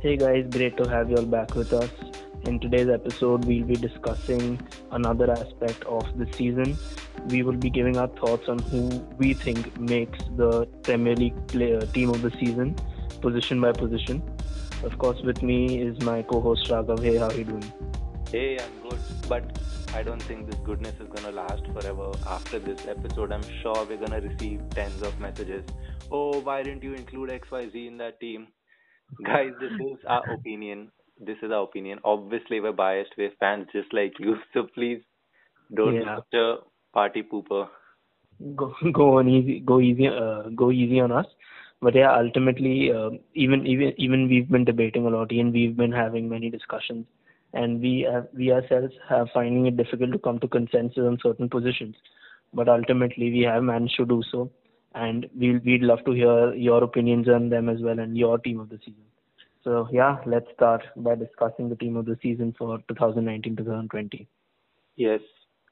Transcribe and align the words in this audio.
Hey 0.00 0.16
guys, 0.16 0.46
great 0.48 0.76
to 0.76 0.88
have 0.88 1.10
you 1.10 1.16
all 1.16 1.26
back 1.26 1.56
with 1.56 1.72
us. 1.72 1.90
In 2.44 2.60
today's 2.60 2.88
episode, 2.88 3.44
we'll 3.46 3.64
be 3.64 3.74
discussing 3.74 4.60
another 4.92 5.28
aspect 5.28 5.82
of 5.86 6.16
the 6.16 6.32
season. 6.34 6.78
We 7.30 7.42
will 7.42 7.56
be 7.56 7.68
giving 7.68 7.96
our 7.96 8.06
thoughts 8.06 8.48
on 8.48 8.60
who 8.60 9.04
we 9.18 9.34
think 9.34 9.76
makes 9.80 10.20
the 10.36 10.66
Premier 10.84 11.16
League 11.16 11.48
player, 11.48 11.78
uh, 11.78 11.86
team 11.86 12.10
of 12.10 12.22
the 12.22 12.30
season, 12.30 12.76
position 13.20 13.60
by 13.60 13.72
position. 13.72 14.22
Of 14.84 14.96
course, 14.98 15.20
with 15.22 15.42
me 15.42 15.82
is 15.82 16.00
my 16.02 16.22
co-host 16.22 16.68
Raghav. 16.68 17.02
Hey, 17.02 17.16
how 17.16 17.26
are 17.26 17.34
you 17.34 17.42
doing? 17.42 17.72
Hey, 18.30 18.56
I'm 18.56 18.88
good, 18.88 19.00
but 19.28 19.58
I 19.94 20.04
don't 20.04 20.22
think 20.22 20.48
this 20.48 20.60
goodness 20.60 20.94
is 21.00 21.08
gonna 21.08 21.32
last 21.32 21.66
forever. 21.72 22.12
After 22.24 22.60
this 22.60 22.86
episode, 22.86 23.32
I'm 23.32 23.42
sure 23.62 23.84
we're 23.84 23.96
gonna 23.96 24.20
receive 24.20 24.60
tens 24.70 25.02
of 25.02 25.18
messages. 25.18 25.64
Oh, 26.12 26.38
why 26.38 26.62
didn't 26.62 26.84
you 26.84 26.94
include 26.94 27.30
XYZ 27.30 27.88
in 27.88 27.98
that 27.98 28.20
team? 28.20 28.46
Guys, 29.24 29.52
this 29.60 29.72
is 29.80 29.98
our 30.06 30.24
opinion. 30.32 30.90
This 31.20 31.36
is 31.42 31.50
our 31.50 31.64
opinion. 31.64 31.98
Obviously, 32.04 32.60
we're 32.60 32.72
biased. 32.72 33.10
We're 33.18 33.32
fans 33.40 33.66
just 33.72 33.92
like 33.92 34.14
you. 34.18 34.36
So 34.54 34.64
please 34.74 35.02
don't 35.74 35.94
Yeah. 35.94 36.20
be 36.30 36.38
a 36.38 36.56
party 36.92 37.22
pooper. 37.22 37.68
Go, 38.56 38.74
go 38.92 39.18
on 39.18 39.28
easy, 39.28 39.60
go 39.60 39.80
easy, 39.80 40.06
uh, 40.08 40.42
go 40.54 40.70
easy 40.70 41.00
on 41.00 41.10
us. 41.10 41.26
But 41.80 41.94
yeah, 41.94 42.12
ultimately, 42.16 42.90
uh, 42.92 43.10
even 43.34 43.66
even 43.66 43.92
even 43.96 44.28
we've 44.28 44.48
been 44.48 44.64
debating 44.64 45.06
a 45.06 45.10
lot, 45.10 45.30
and 45.32 45.52
we've 45.52 45.76
been 45.76 45.92
having 45.92 46.28
many 46.28 46.50
discussions, 46.50 47.06
and 47.52 47.80
we 47.80 48.06
have, 48.10 48.28
we 48.34 48.52
ourselves 48.52 48.94
have 49.08 49.28
finding 49.34 49.66
it 49.66 49.76
difficult 49.76 50.12
to 50.12 50.18
come 50.18 50.38
to 50.40 50.48
consensus 50.48 50.98
on 50.98 51.18
certain 51.22 51.48
positions. 51.48 51.96
But 52.52 52.68
ultimately, 52.68 53.30
we 53.30 53.42
have 53.42 53.62
managed 53.62 53.96
to 53.96 54.06
do 54.06 54.22
so, 54.30 54.50
and 55.06 55.28
we'll 55.34 55.60
we'd 55.64 55.82
love 55.82 56.04
to 56.04 56.12
hear 56.12 56.54
your 56.54 56.82
opinions 56.84 57.28
on 57.28 57.48
them 57.48 57.68
as 57.68 57.80
well 57.80 57.98
and 58.04 58.16
your 58.16 58.38
team 58.38 58.60
of 58.60 58.68
the 58.68 58.78
season. 58.78 59.04
So 59.64 59.88
yeah, 59.92 60.18
let's 60.26 60.46
start 60.54 60.82
by 60.96 61.14
discussing 61.14 61.68
the 61.68 61.76
team 61.76 61.96
of 61.96 62.06
the 62.06 62.16
season 62.22 62.54
for 62.58 62.78
2019-2020. 62.90 64.26
Yes, 64.96 65.20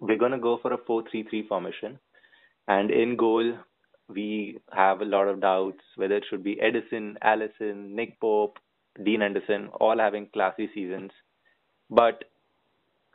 we're 0.00 0.18
gonna 0.18 0.38
go 0.38 0.58
for 0.62 0.72
a 0.72 0.78
4-3-3 0.78 1.48
formation, 1.48 1.98
and 2.68 2.90
in 2.90 3.16
goal 3.16 3.54
we 4.08 4.58
have 4.72 5.00
a 5.00 5.04
lot 5.04 5.28
of 5.28 5.40
doubts 5.40 5.82
whether 5.96 6.16
it 6.16 6.24
should 6.30 6.44
be 6.44 6.56
Ederson, 6.56 7.16
Alisson, 7.24 7.90
Nick 7.90 8.20
Pope, 8.20 8.58
Dean 9.04 9.20
Henderson, 9.20 9.68
all 9.80 9.98
having 9.98 10.28
classy 10.32 10.70
seasons. 10.74 11.10
But 11.90 12.24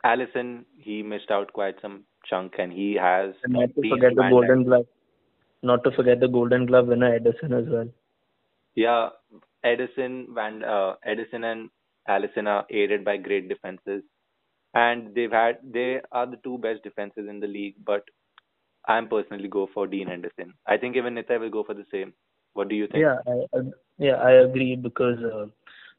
Alisson, 0.04 0.64
he 0.76 1.02
missed 1.02 1.30
out 1.30 1.52
quite 1.52 1.76
some 1.80 2.04
chunk, 2.28 2.58
and 2.58 2.72
he 2.72 2.94
has 2.94 3.34
And 3.44 3.54
not 3.54 3.74
to 3.74 3.88
forget 3.88 4.14
the 4.14 4.28
Golden 4.30 4.64
Glove. 4.64 4.86
Not 5.62 5.84
to 5.84 5.92
forget 5.92 6.20
the 6.20 6.28
Golden 6.28 6.66
Glove 6.66 6.88
winner 6.88 7.18
Ederson 7.18 7.52
as 7.60 7.68
well. 7.68 7.88
Yeah, 8.74 9.10
Ederson, 9.64 10.26
Van, 10.34 10.64
uh, 10.64 10.94
Ederson 11.06 11.44
and 11.44 11.70
Alisson 12.08 12.48
are 12.48 12.66
aided 12.70 13.04
by 13.04 13.16
great 13.16 13.48
defenses, 13.48 14.02
and 14.74 15.14
they've 15.14 15.30
had 15.30 15.58
they 15.62 16.00
are 16.10 16.26
the 16.26 16.38
two 16.42 16.58
best 16.58 16.82
defenses 16.82 17.28
in 17.28 17.38
the 17.38 17.46
league. 17.46 17.76
But 17.84 18.04
I'm 18.86 19.08
personally 19.08 19.48
go 19.48 19.68
for 19.72 19.86
Dean 19.86 20.08
Henderson. 20.08 20.54
I 20.66 20.76
think 20.78 20.96
even 20.96 21.14
Nitya 21.14 21.38
will 21.38 21.50
go 21.50 21.62
for 21.64 21.74
the 21.74 21.86
same. 21.92 22.12
What 22.54 22.68
do 22.68 22.74
you 22.74 22.86
think? 22.88 23.02
Yeah, 23.02 23.18
I, 23.26 23.58
I- 23.58 23.70
yeah, 23.98 24.14
I 24.14 24.32
agree 24.32 24.74
because 24.74 25.18
uh, 25.22 25.46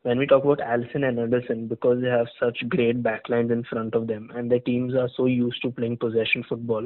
when 0.02 0.18
we 0.18 0.26
talk 0.28 0.44
about 0.44 0.60
Alisson 0.60 1.08
and 1.08 1.18
Ederson, 1.18 1.70
because 1.70 2.02
they 2.02 2.10
have 2.10 2.28
such 2.40 2.68
great 2.68 3.02
backlines 3.02 3.52
in 3.52 3.64
front 3.64 3.96
of 3.96 4.08
them, 4.08 4.30
and 4.36 4.52
their 4.52 4.60
teams 4.60 4.94
are 4.94 5.10
so 5.16 5.26
used 5.28 5.62
to 5.62 5.72
playing 5.72 5.98
possession 5.98 6.44
football, 6.50 6.86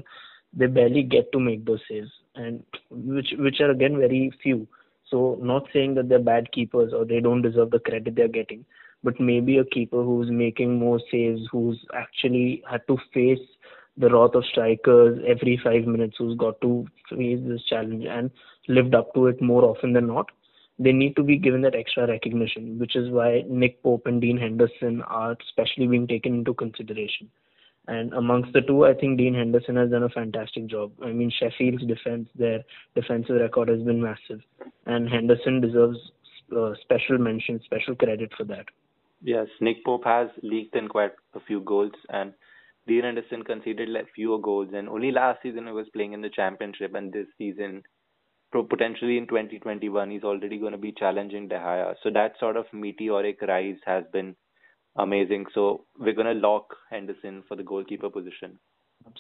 they 0.54 0.68
barely 0.68 1.02
get 1.04 1.32
to 1.32 1.40
make 1.40 1.66
those 1.66 1.80
saves, 1.90 2.12
and 2.38 2.64
which 2.90 3.34
which 3.38 3.60
are 3.60 3.72
again 3.72 3.98
very 3.98 4.32
few. 4.42 4.68
So 5.10 5.38
not 5.42 5.68
saying 5.74 5.96
that 5.96 6.10
they're 6.10 6.20
bad 6.20 6.52
keepers 6.52 6.94
or 6.94 7.06
they 7.06 7.20
don't 7.20 7.42
deserve 7.42 7.72
the 7.72 7.80
credit 7.80 8.16
they're 8.16 8.28
getting, 8.28 8.66
but 9.04 9.20
maybe 9.20 9.58
a 9.58 9.66
keeper 9.66 10.04
who's 10.04 10.30
making 10.30 10.78
more 10.78 11.00
saves, 11.12 11.42
who's 11.52 11.80
actually 11.94 12.64
had 12.70 12.82
to 12.88 12.98
face 13.14 13.40
the 13.98 14.10
wrath 14.10 14.36
of 14.36 14.46
strikers 14.46 15.20
every 15.26 15.60
five 15.64 15.86
minutes, 15.86 16.16
who's 16.18 16.38
got 16.38 16.60
to 16.62 16.86
face 17.10 17.40
this 17.44 17.64
challenge 17.64 18.06
and 18.06 18.30
lived 18.68 18.94
up 18.94 19.14
to 19.14 19.28
it 19.28 19.42
more 19.42 19.64
often 19.64 19.94
than 19.94 20.08
not. 20.08 20.30
They 20.80 20.92
need 20.92 21.16
to 21.16 21.24
be 21.24 21.38
given 21.38 21.62
that 21.62 21.74
extra 21.74 22.06
recognition, 22.08 22.78
which 22.78 22.96
is 22.96 23.10
why 23.10 23.44
Nick 23.48 23.82
Pope 23.82 24.06
and 24.06 24.22
Dean 24.22 24.38
Henderson 24.38 25.02
are 25.04 25.36
especially 25.42 25.88
being 25.88 26.08
taken 26.08 26.36
into 26.36 26.54
consideration. 26.54 27.32
And 27.88 28.14
amongst 28.14 28.52
the 28.52 28.62
two, 28.62 28.86
I 28.86 28.94
think 28.94 29.18
Dean 29.18 29.34
Henderson 29.34 29.78
has 29.78 29.92
done 29.92 30.04
a 30.04 30.10
fantastic 30.10 30.68
job. 30.68 30.92
I 31.02 31.14
mean, 31.14 31.32
Sheffield's 31.32 31.86
defense, 31.86 32.28
their 32.36 32.64
defensive 32.96 33.40
record 33.40 33.70
has 33.70 33.82
been 33.82 34.02
massive, 34.02 34.42
and 34.86 35.08
Henderson 35.08 35.62
deserves 35.62 35.98
uh, 36.56 36.74
special 36.82 37.18
mention, 37.18 37.62
special 37.64 37.96
credit 37.96 38.32
for 38.38 38.44
that. 38.46 38.66
Yes, 39.22 39.48
Nick 39.62 39.84
Pope 39.86 40.04
has 40.04 40.28
leaked 40.44 40.76
in 40.76 40.90
quite 40.90 41.14
a 41.34 41.40
few 41.40 41.62
goals, 41.62 41.94
and 42.10 42.34
Dean 42.88 43.04
Henderson 43.04 43.44
conceded 43.44 43.90
like 43.90 44.08
fewer 44.14 44.38
goals. 44.38 44.70
And 44.74 44.90
only 44.90 45.12
last 45.12 45.42
season 45.42 45.66
he 45.66 45.72
was 45.72 45.88
playing 45.94 46.14
in 46.14 46.22
the 46.22 46.30
championship, 46.30 46.94
and 46.94 47.12
this 47.12 47.28
season, 47.38 47.84
potentially 48.52 49.18
in 49.18 49.28
2021, 49.28 50.12
he's 50.12 50.24
already 50.24 50.58
going 50.58 50.74
to 50.74 50.78
be 50.78 50.92
challenging 50.92 51.48
De 51.48 51.56
Gea. 51.56 51.96
So 52.04 52.10
that 52.12 52.34
sort 52.40 52.58
of 52.58 52.66
meteoric 52.74 53.42
rise 53.42 53.80
has 53.86 54.04
been 54.12 54.36
amazing. 54.98 55.46
So 55.54 55.86
we're 56.00 56.14
going 56.14 56.28
to 56.28 56.48
lock 56.48 56.76
Henderson 56.90 57.44
for 57.48 57.56
the 57.56 57.64
goalkeeper 57.64 58.10
position. 58.10 58.60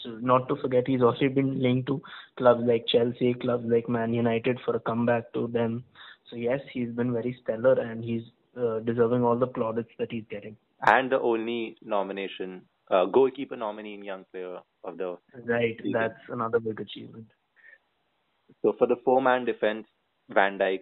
So 0.03 0.09
not 0.19 0.49
to 0.49 0.55
forget, 0.57 0.87
he's 0.87 1.01
also 1.01 1.29
been 1.29 1.61
linked 1.61 1.87
to 1.87 2.01
clubs 2.37 2.61
like 2.65 2.85
Chelsea, 2.87 3.33
clubs 3.35 3.65
like 3.67 3.87
Man 3.87 4.13
United 4.13 4.59
for 4.65 4.75
a 4.75 4.79
comeback 4.79 5.31
to 5.33 5.47
them. 5.47 5.83
So 6.29 6.35
yes, 6.35 6.59
he's 6.73 6.89
been 6.89 7.13
very 7.13 7.37
stellar, 7.41 7.79
and 7.79 8.03
he's 8.03 8.23
uh, 8.59 8.79
deserving 8.79 9.23
all 9.23 9.37
the 9.37 9.47
plaudits 9.47 9.89
that 9.97 10.11
he's 10.11 10.25
getting. 10.29 10.57
And 10.85 11.09
the 11.09 11.19
only 11.19 11.77
nomination, 11.81 12.63
uh, 12.91 13.05
goalkeeper 13.05 13.55
nominee 13.55 13.93
in 13.93 14.03
Young 14.03 14.25
Player 14.31 14.59
of 14.83 14.97
the 14.97 15.17
Right, 15.45 15.77
Season. 15.77 15.93
that's 15.93 16.19
another 16.29 16.59
big 16.59 16.81
achievement. 16.81 17.27
So 18.61 18.73
for 18.77 18.87
the 18.87 18.97
four-man 19.05 19.45
defense, 19.45 19.87
Van 20.29 20.57
Dijk, 20.57 20.81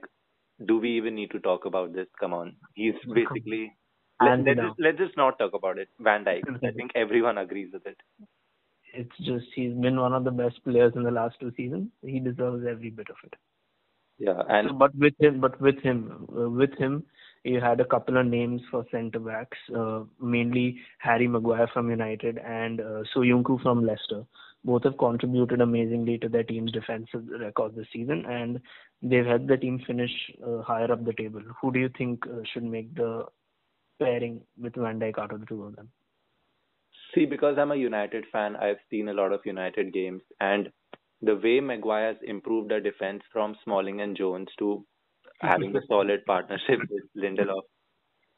do 0.66 0.80
we 0.80 0.98
even 0.98 1.14
need 1.16 1.32
to 1.32 1.40
talk 1.40 1.66
about 1.66 1.94
this? 1.94 2.08
Come 2.20 2.34
on, 2.34 2.56
he's 2.74 2.96
basically. 3.14 3.74
Let, 4.22 4.30
Hands 4.30 4.46
let's 4.46 4.60
just, 4.60 4.80
let's 4.80 4.98
just 4.98 5.18
not 5.18 5.38
talk 5.38 5.54
about 5.54 5.78
it. 5.78 5.90
Van 6.00 6.24
Dijk. 6.24 6.44
I 6.64 6.72
think 6.72 6.92
everyone 6.96 7.38
agrees 7.38 7.70
with 7.74 7.86
it. 7.86 7.98
It's 8.94 9.18
just 9.18 9.46
he's 9.54 9.74
been 9.74 10.00
one 10.00 10.14
of 10.14 10.24
the 10.24 10.32
best 10.32 10.64
players 10.64 10.94
in 10.96 11.04
the 11.04 11.12
last 11.12 11.36
two 11.40 11.52
seasons. 11.58 11.90
He 12.02 12.20
deserves 12.20 12.66
every 12.66 12.90
bit 12.90 13.10
of 13.10 13.18
it. 13.26 13.34
Yeah, 14.18 14.42
and 14.48 14.70
So, 14.70 14.74
but 14.76 14.96
with 14.96 15.14
him, 15.20 15.42
but 15.42 15.60
with 15.60 15.82
him, 15.82 16.28
uh, 16.34 16.50
with 16.50 16.74
him, 16.78 17.04
you 17.44 17.60
had 17.60 17.82
a 17.82 17.86
couple 17.86 18.18
of 18.18 18.26
names 18.26 18.62
for 18.72 18.86
centre 18.90 19.20
backs, 19.20 19.58
uh, 19.76 20.04
mainly 20.22 20.80
Harry 21.00 21.28
Maguire 21.28 21.68
from 21.74 21.90
United 21.90 22.38
and 22.38 22.80
uh, 22.80 23.04
Soyuncu 23.14 23.62
from 23.62 23.86
Leicester. 23.86 24.26
Both 24.64 24.86
have 24.86 24.98
contributed 24.98 25.60
amazingly 25.60 26.18
to 26.20 26.30
their 26.30 26.44
team's 26.44 26.72
defensive 26.72 27.28
record 27.40 27.76
this 27.76 27.88
season, 27.92 28.26
and 28.26 28.62
they've 29.02 29.26
helped 29.26 29.48
the 29.48 29.58
team 29.58 29.80
finish 29.86 30.12
uh, 30.48 30.62
higher 30.62 30.92
up 30.92 31.04
the 31.04 31.14
table. 31.14 31.42
Who 31.62 31.74
do 31.74 31.80
you 31.80 31.90
think 31.98 32.26
uh, 32.26 32.42
should 32.52 32.64
make 32.64 32.96
the 32.96 33.26
pairing 34.00 34.42
with 34.58 34.76
Van 34.76 35.00
Dijk 35.00 35.18
out 35.18 35.34
of 35.34 35.40
the 35.40 35.46
two 35.46 35.64
of 35.64 35.76
them? 35.76 35.92
see, 37.16 37.26
because 37.26 37.58
I'm 37.58 37.72
a 37.72 37.76
United 37.76 38.26
fan, 38.32 38.56
I've 38.56 38.80
seen 38.90 39.08
a 39.10 39.14
lot 39.14 39.32
of 39.32 39.46
United 39.46 39.94
games, 39.94 40.22
and 40.40 40.70
the 41.22 41.36
way 41.36 41.60
Maguire 41.62 42.14
has 42.14 42.18
improved 42.24 42.70
their 42.70 42.82
defense 42.82 43.24
from 43.32 43.56
Smalling 43.64 44.02
and 44.02 44.16
Jones 44.18 44.50
to 44.60 44.86
having 45.40 45.76
a 45.76 45.82
solid 45.88 46.26
partnership 46.28 46.80
with 46.90 47.04
Lindelof, 47.18 47.64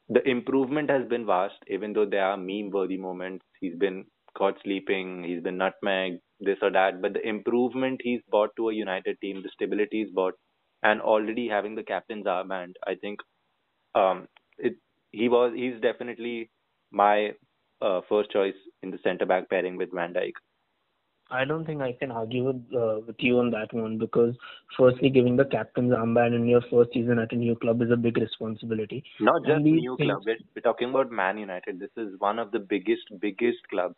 the 0.08 0.26
improvement 0.26 0.88
has 0.88 1.06
been 1.08 1.26
vast. 1.26 1.56
Even 1.66 1.92
though 1.92 2.06
there 2.06 2.24
are 2.24 2.36
meme-worthy 2.36 2.96
moments, 2.96 3.44
he's 3.60 3.76
been 3.76 4.04
caught 4.36 4.56
sleeping, 4.62 5.24
he's 5.24 5.42
been 5.42 5.58
nutmegged, 5.58 6.20
this 6.40 6.58
or 6.62 6.70
that, 6.70 7.02
but 7.02 7.14
the 7.14 7.28
improvement 7.28 8.00
he's 8.02 8.20
brought 8.30 8.54
to 8.56 8.70
a 8.70 8.74
United 8.74 9.20
team, 9.20 9.42
the 9.42 9.50
stability 9.52 10.04
he's 10.04 10.14
brought, 10.14 10.34
and 10.82 11.00
already 11.00 11.48
having 11.48 11.74
the 11.74 11.82
captain's 11.82 12.26
armband, 12.26 12.74
I 12.86 12.94
think 12.94 13.18
um, 13.96 14.28
it 14.58 14.74
he 15.12 15.28
was 15.28 15.52
he's 15.54 15.80
definitely 15.80 16.50
my 16.90 17.32
uh, 17.80 18.00
first 18.08 18.30
choice 18.30 18.54
in 18.82 18.90
the 18.90 18.98
centre 19.02 19.26
back 19.26 19.48
pairing 19.48 19.76
with 19.76 19.92
Van 19.92 20.12
Dijk. 20.12 20.32
I 21.30 21.44
don't 21.44 21.66
think 21.66 21.82
I 21.82 21.92
can 21.92 22.10
argue 22.10 22.44
with 22.44 22.64
uh, 22.74 23.00
with 23.06 23.16
you 23.18 23.38
on 23.38 23.50
that 23.50 23.72
one 23.72 23.98
because 23.98 24.34
firstly, 24.76 25.10
giving 25.10 25.36
the 25.36 25.44
captain's 25.44 25.92
armband 25.92 26.34
in 26.34 26.46
your 26.46 26.62
first 26.70 26.90
season 26.94 27.18
at 27.18 27.32
a 27.32 27.36
new 27.36 27.54
club 27.54 27.82
is 27.82 27.90
a 27.90 27.96
big 27.96 28.16
responsibility. 28.16 29.04
Not 29.20 29.44
just 29.44 29.60
new 29.62 29.96
things- 29.98 30.08
club. 30.08 30.22
We're, 30.24 30.38
we're 30.56 30.62
talking 30.62 30.90
about 30.90 31.10
Man 31.10 31.36
United. 31.36 31.80
This 31.80 31.90
is 31.96 32.18
one 32.18 32.38
of 32.38 32.50
the 32.50 32.58
biggest, 32.58 33.02
biggest 33.20 33.58
clubs. 33.68 33.94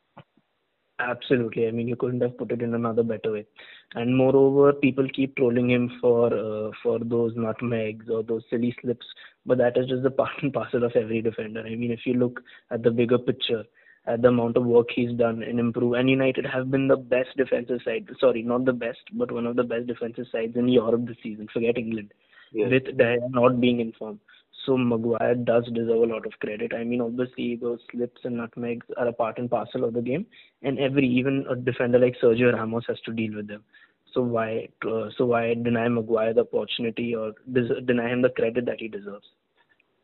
Absolutely. 0.99 1.67
I 1.67 1.71
mean, 1.71 1.89
you 1.89 1.97
couldn't 1.97 2.21
have 2.21 2.37
put 2.37 2.53
it 2.53 2.61
in 2.63 2.75
another 2.75 3.03
better 3.03 3.33
way. 3.33 3.47
And 3.95 4.17
moreover, 4.17 4.73
people 4.73 5.09
keep 5.09 5.37
trolling 5.37 5.71
him 5.71 5.91
for 6.01 6.27
uh, 6.27 6.71
for 6.83 6.99
those 6.99 7.33
nutmegs 7.37 8.09
or 8.11 8.23
those 8.23 8.43
silly 8.51 8.75
slips, 8.81 9.07
but 9.47 9.59
that 9.59 9.77
is 9.77 9.87
just 9.87 10.03
the 10.03 10.11
part 10.11 10.43
and 10.43 10.53
parcel 10.53 10.85
of 10.85 10.93
every 10.95 11.23
defender. 11.23 11.61
I 11.61 11.75
mean, 11.75 11.91
if 11.91 12.01
you 12.05 12.15
look 12.15 12.41
at 12.71 12.83
the 12.83 12.91
bigger 12.91 13.19
picture, 13.19 13.65
at 14.07 14.23
the 14.23 14.29
amount 14.29 14.57
of 14.57 14.65
work 14.65 14.89
he's 14.95 15.13
done 15.13 15.43
and 15.43 15.61
improve, 15.61 15.93
and 15.95 16.09
United 16.09 16.47
have 16.47 16.71
been 16.71 16.89
the 16.89 16.97
best 16.97 17.37
defensive 17.37 17.81
side. 17.85 18.09
Sorry, 18.19 18.43
not 18.43 18.65
the 18.65 18.73
best, 18.73 19.01
but 19.13 19.31
one 19.31 19.47
of 19.47 19.57
the 19.57 19.63
best 19.63 19.87
defensive 19.87 20.27
sides 20.33 20.57
in 20.57 20.69
Europe 20.69 21.07
this 21.07 21.17
season. 21.23 21.49
Forget 21.53 21.77
England. 21.77 22.13
Yes. 22.53 22.71
with 22.71 22.99
Dyer 22.99 23.19
not 23.29 23.61
being 23.61 23.81
in 23.81 23.93
form. 23.93 24.19
So 24.67 24.77
Maguire 24.77 25.37
does 25.37 25.65
deserve 25.73 26.03
a 26.03 26.13
lot 26.13 26.27
of 26.27 26.33
credit. 26.41 26.73
I 26.75 26.85
mean, 26.85 27.01
obviously 27.01 27.57
those 27.57 27.79
slips 27.91 28.21
and 28.25 28.37
nutmegs 28.37 28.87
are 28.99 29.09
a 29.09 29.13
part 29.13 29.39
and 29.39 29.51
parcel 29.51 29.85
of 29.85 29.95
the 29.95 30.03
game, 30.03 30.27
and 30.63 30.79
every 30.79 31.09
even 31.09 31.47
a 31.49 31.57
defender 31.57 31.99
like 31.99 32.17
Sergio 32.23 32.53
Ramos 32.53 32.85
has 32.89 33.01
to 33.03 33.13
deal 33.13 33.37
with 33.37 33.49
them. 33.49 33.65
So 34.13 34.23
why 34.23 34.69
uh, 34.87 35.09
so 35.17 35.27
why 35.27 35.55
deny 35.55 35.89
Maguire 35.89 36.35
the 36.35 36.43
opportunity 36.43 37.15
or 37.15 37.33
des- 37.53 37.81
deny 37.85 38.09
him 38.11 38.23
the 38.23 38.31
credit 38.31 38.67
that 38.67 38.81
he 38.81 38.89
deserves? 38.89 39.27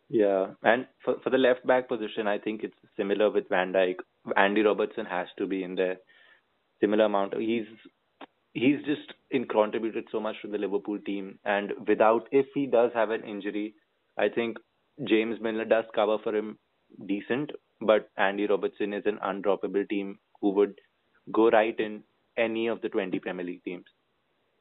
Yeah, 0.09 0.49
and 0.63 0.87
for 1.05 1.17
for 1.25 1.31
the 1.31 1.39
left 1.39 1.67
back 1.67 1.89
position, 1.89 2.27
I 2.29 2.39
think 2.39 2.63
it's 2.63 2.77
similar 2.97 3.31
with 3.31 3.49
Van 3.49 3.73
Dijk. 3.73 3.97
Andy 4.37 4.63
Robertson 4.63 5.07
has 5.07 5.27
to 5.39 5.47
be 5.47 5.63
in 5.65 5.75
there. 5.75 5.97
Similar 6.81 7.07
amount. 7.07 7.35
He's 7.37 7.67
he's 8.55 8.79
just 8.85 9.13
in 9.31 9.47
contributed 9.47 10.05
so 10.13 10.21
much 10.21 10.37
to 10.43 10.49
the 10.49 10.59
Liverpool 10.59 10.99
team, 11.01 11.39
and 11.45 11.73
without 11.89 12.29
if 12.31 12.47
he 12.55 12.67
does 12.67 12.93
have 12.95 13.11
an 13.11 13.25
injury, 13.25 13.75
I 14.17 14.29
think 14.29 14.59
James 15.05 15.41
Milner 15.41 15.65
does 15.65 15.85
cover 15.95 16.19
for 16.23 16.35
him 16.35 16.59
decent, 17.07 17.51
but 17.81 18.09
Andy 18.17 18.47
Robertson 18.47 18.93
is 18.93 19.05
an 19.07 19.19
undroppable 19.25 19.89
team 19.89 20.19
who 20.41 20.51
would 20.51 20.79
go 21.33 21.51
right 21.51 21.79
in 21.79 22.03
any 22.37 22.69
of 22.69 22.81
the 22.81 22.89
20 22.89 23.19
Premier 23.19 23.45
League 23.45 23.65
teams. 23.65 23.85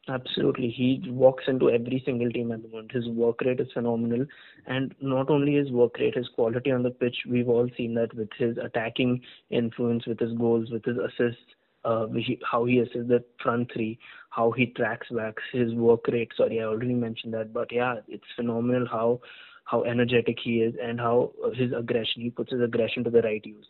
Absolutely. 0.07 0.69
He 0.69 1.01
walks 1.09 1.45
into 1.47 1.71
every 1.71 2.01
single 2.05 2.29
team 2.29 2.51
at 2.51 2.61
the 2.61 2.69
moment. 2.69 2.91
His 2.91 3.07
work 3.09 3.41
rate 3.41 3.59
is 3.59 3.71
phenomenal. 3.73 4.27
And 4.67 4.93
not 5.01 5.31
only 5.31 5.55
his 5.55 5.71
work 5.71 5.97
rate, 5.97 6.15
his 6.15 6.27
quality 6.35 6.71
on 6.71 6.83
the 6.83 6.91
pitch, 6.91 7.15
we've 7.27 7.49
all 7.49 7.67
seen 7.75 7.95
that 7.95 8.13
with 8.13 8.29
his 8.37 8.57
attacking 8.57 9.21
influence, 9.49 10.05
with 10.05 10.19
his 10.19 10.33
goals, 10.33 10.69
with 10.69 10.85
his 10.85 10.97
assists, 10.97 11.41
uh, 11.85 12.05
how 12.49 12.65
he 12.65 12.79
assists 12.79 13.07
the 13.07 13.23
front 13.41 13.71
three, 13.73 13.97
how 14.29 14.51
he 14.51 14.67
tracks 14.67 15.07
back, 15.09 15.35
his 15.51 15.73
work 15.73 16.07
rate. 16.07 16.31
Sorry, 16.37 16.61
I 16.61 16.65
already 16.65 16.93
mentioned 16.93 17.33
that. 17.33 17.51
But 17.51 17.71
yeah, 17.71 17.95
it's 18.07 18.23
phenomenal 18.35 18.87
how 18.87 19.21
how 19.63 19.83
energetic 19.83 20.37
he 20.43 20.61
is 20.61 20.75
and 20.79 20.99
how 20.99 21.31
his 21.55 21.71
aggression, 21.73 22.21
he 22.21 22.29
puts 22.29 22.51
his 22.51 22.61
aggression 22.61 23.03
to 23.03 23.09
the 23.09 23.23
right 23.23 23.43
use. 23.43 23.65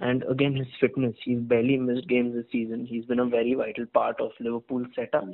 And 0.00 0.24
again, 0.24 0.56
his 0.56 0.66
fitness. 0.80 1.14
He's 1.24 1.38
barely 1.38 1.76
missed 1.76 2.08
games 2.08 2.34
this 2.34 2.44
season. 2.50 2.84
He's 2.84 3.04
been 3.04 3.20
a 3.20 3.26
very 3.26 3.54
vital 3.54 3.86
part 3.86 4.20
of 4.20 4.32
Liverpool's 4.40 4.88
setup. 4.96 5.24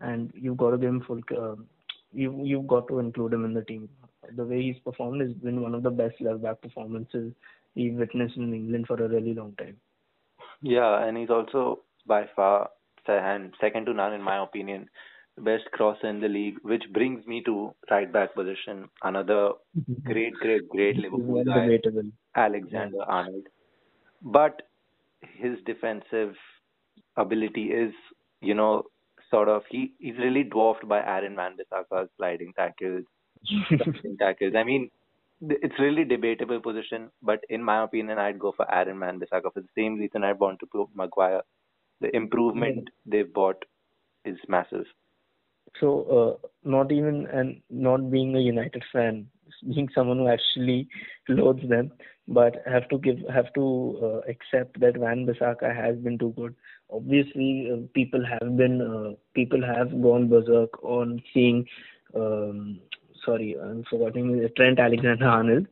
And 0.00 0.32
you've 0.34 0.56
got 0.56 0.70
to 0.70 0.78
give 0.78 0.90
him 0.90 1.04
full. 1.06 1.20
Uh, 1.30 1.56
you 2.12 2.40
you've 2.44 2.66
got 2.66 2.88
to 2.88 2.98
include 2.98 3.32
him 3.32 3.44
in 3.44 3.54
the 3.54 3.62
team. 3.62 3.88
The 4.36 4.44
way 4.44 4.62
he's 4.62 4.78
performed 4.84 5.20
has 5.20 5.32
been 5.32 5.60
one 5.60 5.74
of 5.74 5.82
the 5.82 5.90
best 5.90 6.20
left 6.20 6.42
back 6.42 6.60
performances 6.60 7.32
we've 7.74 7.94
witnessed 7.94 8.36
in 8.36 8.54
England 8.54 8.86
for 8.86 9.02
a 9.02 9.08
really 9.08 9.34
long 9.34 9.54
time. 9.56 9.76
Yeah, 10.62 11.04
and 11.04 11.16
he's 11.16 11.30
also 11.30 11.80
by 12.06 12.26
far 12.34 12.70
and 13.06 13.52
second 13.60 13.86
to 13.86 13.92
none 13.92 14.14
in 14.14 14.22
my 14.22 14.42
opinion, 14.42 14.88
best 15.38 15.64
crosser 15.72 16.08
in 16.08 16.20
the 16.20 16.28
league. 16.28 16.56
Which 16.62 16.84
brings 16.92 17.26
me 17.26 17.42
to 17.44 17.74
right 17.90 18.10
back 18.10 18.34
position, 18.34 18.88
another 19.02 19.50
mm-hmm. 19.78 20.10
great, 20.10 20.34
great, 20.34 20.68
great 20.68 20.96
Liverpool 20.96 21.44
guy, 21.44 21.78
Alexander. 22.34 23.02
Arnold. 23.06 23.46
But 24.22 24.62
his 25.20 25.58
defensive 25.66 26.34
ability 27.16 27.64
is, 27.64 27.92
you 28.40 28.54
know, 28.54 28.84
sort 29.34 29.48
of 29.48 29.62
he 29.68 29.92
he's 29.98 30.18
really 30.18 30.44
dwarfed 30.44 30.86
by 30.88 31.00
Aaron 31.00 31.36
Wan-Bissaka's 31.36 32.08
sliding 32.16 32.52
tackles, 32.56 33.04
tackles. 34.18 34.54
I 34.56 34.64
mean, 34.64 34.90
it's 35.40 35.78
really 35.78 36.04
debatable 36.04 36.60
position, 36.60 37.10
but 37.22 37.40
in 37.48 37.62
my 37.62 37.82
opinion, 37.84 38.18
I'd 38.18 38.38
go 38.38 38.52
for 38.56 38.70
Aaron 38.72 39.00
Wan-Bissaka 39.00 39.52
for 39.52 39.60
the 39.60 39.74
same 39.76 39.98
reason 39.98 40.24
I 40.24 40.32
want 40.32 40.60
to 40.60 40.66
put 40.66 40.88
Maguire. 40.94 41.42
The 42.00 42.14
improvement 42.14 42.88
they've 43.06 43.32
bought 43.32 43.64
is 44.24 44.38
massive. 44.48 44.86
So, 45.80 45.88
uh, 46.18 46.46
not 46.64 46.92
even 46.92 47.26
and 47.26 47.60
not 47.70 48.10
being 48.10 48.36
a 48.36 48.40
United 48.40 48.84
fan, 48.92 49.26
being 49.74 49.88
someone 49.94 50.18
who 50.18 50.28
actually 50.28 50.88
loathes 51.28 51.68
them, 51.68 51.90
but 52.26 52.62
have 52.66 52.88
to 52.88 52.98
give 52.98 53.18
have 53.32 53.52
to 53.54 53.98
uh, 54.02 54.30
accept 54.30 54.80
that 54.80 54.96
Van 54.96 55.26
Bissaka 55.26 55.74
has 55.74 55.96
been 55.96 56.18
too 56.18 56.32
good 56.36 56.54
obviously 56.90 57.70
uh, 57.72 57.76
people 57.94 58.24
have 58.24 58.56
been 58.56 58.80
uh, 58.80 59.14
people 59.34 59.60
have 59.62 59.90
gone 60.02 60.28
berserk 60.28 60.82
on 60.82 61.22
seeing 61.32 61.66
um, 62.14 62.80
sorry 63.24 63.56
I'm 63.60 63.84
forgetting 63.88 64.48
Trent 64.56 64.78
Alexander-Arnold. 64.78 65.66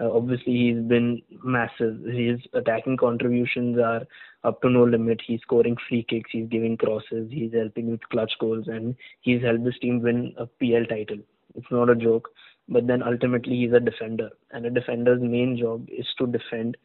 Uh, 0.00 0.12
obviously 0.12 0.52
he's 0.52 0.82
been 0.88 1.20
massive. 1.42 1.98
His 2.04 2.38
attacking 2.54 2.96
contributions 2.98 3.78
are 3.78 4.02
up 4.44 4.62
to 4.62 4.70
no 4.70 4.84
limit. 4.84 5.20
He's 5.26 5.40
scoring 5.40 5.76
free 5.88 6.04
kicks, 6.08 6.30
he's 6.32 6.48
giving 6.48 6.76
crosses, 6.76 7.28
he's 7.30 7.52
helping 7.52 7.90
with 7.90 8.08
clutch 8.10 8.32
goals, 8.38 8.68
and 8.68 8.94
he's 9.22 9.42
helped 9.42 9.66
his 9.66 9.78
team 9.80 10.00
win 10.00 10.34
a 10.36 10.46
PL 10.46 10.84
title. 10.84 11.18
It's 11.56 11.66
not 11.70 11.90
a 11.90 11.96
joke. 11.96 12.28
But 12.68 12.86
then 12.86 13.02
ultimately 13.02 13.56
he's 13.56 13.72
a 13.72 13.80
defender, 13.80 14.30
and 14.50 14.66
a 14.66 14.70
defender's 14.70 15.22
main 15.22 15.56
job 15.56 15.88
is 15.88 16.06
to 16.18 16.26
defend. 16.26 16.76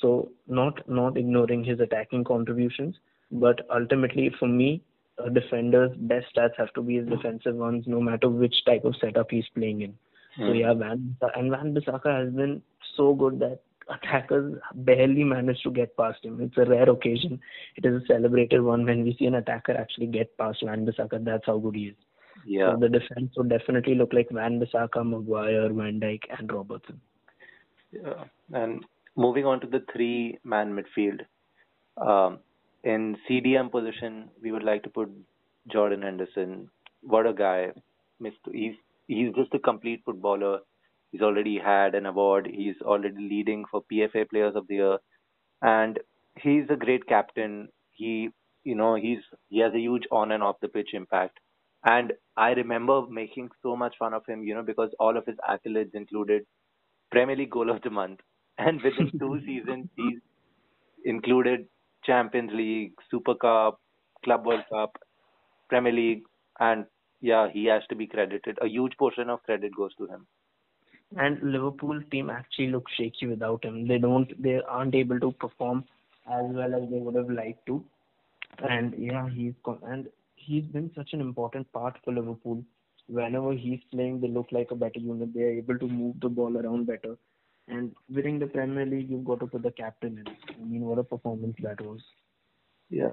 So 0.00 0.30
not 0.46 0.88
not 0.88 1.16
ignoring 1.16 1.64
his 1.64 1.80
attacking 1.80 2.24
contributions, 2.24 2.96
but 3.30 3.66
ultimately, 3.74 4.30
for 4.38 4.48
me, 4.48 4.82
a 5.18 5.30
defender's 5.30 5.96
best 5.96 6.26
stats 6.34 6.56
have 6.58 6.72
to 6.74 6.82
be 6.82 6.96
his 6.96 7.08
defensive 7.08 7.54
ones, 7.54 7.84
no 7.86 8.00
matter 8.00 8.28
which 8.28 8.64
type 8.66 8.84
of 8.84 8.96
setup 9.00 9.30
he's 9.30 9.48
playing 9.54 9.82
in. 9.82 9.90
Mm. 9.90 9.96
So 10.38 10.46
hmm. 10.46 10.54
yeah, 10.54 10.74
Van 10.74 11.16
and 11.34 11.50
Wan-Bissaka 11.50 12.24
has 12.24 12.32
been 12.32 12.62
so 12.96 13.14
good 13.14 13.38
that 13.40 13.60
attackers 13.90 14.58
barely 14.74 15.24
manage 15.24 15.60
to 15.62 15.70
get 15.70 15.96
past 15.96 16.24
him. 16.24 16.40
It's 16.40 16.56
a 16.56 16.64
rare 16.64 16.88
occasion. 16.88 17.40
It 17.76 17.84
is 17.84 18.02
a 18.02 18.06
celebrated 18.06 18.62
one 18.62 18.84
when 18.84 19.02
we 19.04 19.16
see 19.18 19.26
an 19.26 19.34
attacker 19.34 19.72
actually 19.76 20.06
get 20.06 20.36
past 20.38 20.62
van 20.64 20.86
bissaka 20.86 21.24
That's 21.24 21.46
how 21.46 21.58
good 21.58 21.74
he 21.74 21.86
is. 21.86 21.96
Yeah. 22.44 22.72
So 22.72 22.78
the 22.80 22.88
defense 22.88 23.32
would 23.36 23.48
definitely 23.48 23.94
look 23.94 24.12
like 24.12 24.30
Wan-Bissaka, 24.30 25.04
Maguire, 25.04 25.72
Van 25.72 26.00
Dijk, 26.00 26.22
and 26.38 26.52
Robertson. 26.52 27.00
Yeah. 27.92 28.24
And 28.52 28.84
moving 29.16 29.44
on 29.44 29.60
to 29.60 29.66
the 29.66 29.84
three-man 29.92 30.76
midfield. 30.78 31.20
Um, 31.96 32.38
in 32.82 33.16
CDM 33.28 33.70
position, 33.70 34.30
we 34.42 34.52
would 34.52 34.62
like 34.62 34.82
to 34.84 34.90
put 34.90 35.10
Jordan 35.70 36.02
Henderson. 36.02 36.70
What 37.02 37.26
a 37.26 37.32
guy! 37.32 37.72
He's 38.52 38.74
he's 39.06 39.34
just 39.34 39.54
a 39.54 39.58
complete 39.58 40.02
footballer. 40.04 40.60
He's 41.12 41.20
already 41.22 41.58
had 41.58 41.94
an 41.94 42.06
award. 42.06 42.48
He's 42.50 42.80
already 42.82 43.16
leading 43.18 43.64
for 43.70 43.82
PFA 43.92 44.28
Players 44.30 44.54
of 44.54 44.66
the 44.68 44.74
Year, 44.76 44.98
and 45.62 45.98
he's 46.36 46.64
a 46.70 46.76
great 46.76 47.06
captain. 47.06 47.68
He 47.92 48.30
you 48.64 48.74
know 48.74 48.94
he's 48.94 49.18
he 49.48 49.58
has 49.60 49.74
a 49.74 49.78
huge 49.78 50.04
on 50.10 50.32
and 50.32 50.42
off 50.42 50.60
the 50.60 50.68
pitch 50.68 50.90
impact. 50.94 51.38
And 51.84 52.12
I 52.36 52.50
remember 52.52 53.02
making 53.08 53.50
so 53.62 53.76
much 53.76 53.96
fun 53.98 54.14
of 54.14 54.26
him, 54.26 54.42
you 54.42 54.54
know, 54.54 54.62
because 54.62 54.90
all 54.98 55.16
of 55.16 55.26
his 55.26 55.36
accolades 55.48 55.94
included 55.94 56.44
Premier 57.10 57.36
League 57.36 57.50
Goal 57.50 57.70
of 57.70 57.82
the 57.82 57.90
Month, 57.90 58.20
and 58.58 58.80
within 58.82 59.10
two 59.18 59.40
seasons 59.46 59.88
he's 59.96 60.18
included 61.04 61.66
Champions 62.04 62.50
League, 62.52 62.92
Super 63.10 63.34
Cup, 63.34 63.80
Club 64.24 64.46
World 64.46 64.64
Cup, 64.70 64.96
Premier 65.68 65.92
League, 65.92 66.22
and 66.60 66.86
yeah, 67.20 67.48
he 67.52 67.64
has 67.66 67.82
to 67.88 67.96
be 67.96 68.06
credited. 68.06 68.58
A 68.62 68.66
huge 68.68 68.96
portion 68.98 69.30
of 69.30 69.42
credit 69.44 69.74
goes 69.76 69.94
to 69.96 70.06
him. 70.06 70.26
And 71.16 71.42
Liverpool 71.42 72.00
team 72.10 72.30
actually 72.30 72.68
looks 72.68 72.92
shaky 72.94 73.26
without 73.26 73.64
him. 73.64 73.86
They 73.86 73.98
don't, 73.98 74.30
they 74.42 74.60
aren't 74.68 74.94
able 74.94 75.18
to 75.20 75.32
perform 75.32 75.84
as 76.30 76.44
well 76.50 76.74
as 76.74 76.88
they 76.90 76.98
would 76.98 77.14
have 77.16 77.30
liked 77.30 77.66
to. 77.66 77.84
And 78.68 78.94
yeah, 78.98 79.28
he's 79.28 79.54
and 79.82 80.08
he's 80.40 80.64
been 80.64 80.90
such 80.96 81.12
an 81.12 81.20
important 81.20 81.70
part 81.72 81.96
for 82.04 82.12
Liverpool. 82.12 82.64
Whenever 83.06 83.52
he's 83.52 83.80
playing, 83.92 84.20
they 84.20 84.28
look 84.28 84.48
like 84.52 84.70
a 84.70 84.76
better 84.76 85.00
unit. 85.00 85.34
They 85.34 85.42
are 85.42 85.58
able 85.58 85.78
to 85.78 85.86
move 85.86 86.16
the 86.20 86.28
ball 86.28 86.56
around 86.56 86.86
better. 86.86 87.16
And 87.68 87.92
winning 88.08 88.38
the 88.38 88.46
Premier 88.46 88.86
League, 88.86 89.10
you've 89.10 89.24
got 89.24 89.40
to 89.40 89.46
put 89.46 89.62
the 89.62 89.70
captain 89.70 90.18
in. 90.18 90.54
I 90.54 90.64
mean, 90.64 90.82
what 90.82 90.98
a 90.98 91.04
performance 91.04 91.56
that 91.62 91.80
was. 91.80 92.00
Yeah. 92.88 93.12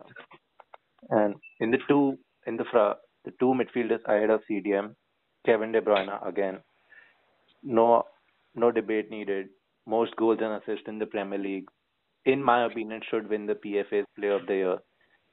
And 1.09 1.35
in 1.59 1.71
the 1.71 1.77
two 1.87 2.17
in 2.45 2.57
the 2.57 2.65
front, 2.71 2.97
the 3.25 3.31
two 3.39 3.53
midfielders 3.53 4.03
ahead 4.05 4.29
of 4.29 4.41
CDM, 4.49 4.95
Kevin 5.45 5.71
De 5.71 5.81
Bruyne 5.81 6.27
again. 6.27 6.59
No, 7.63 8.03
no 8.55 8.71
debate 8.71 9.11
needed. 9.11 9.49
Most 9.85 10.15
goals 10.15 10.39
and 10.41 10.61
assists 10.61 10.87
in 10.87 10.99
the 10.99 11.05
Premier 11.05 11.39
League. 11.39 11.67
In 12.25 12.43
my 12.43 12.65
opinion, 12.65 13.01
should 13.09 13.29
win 13.29 13.45
the 13.45 13.55
PFA's 13.55 14.05
Player 14.17 14.33
of 14.33 14.47
the 14.47 14.53
Year. 14.53 14.77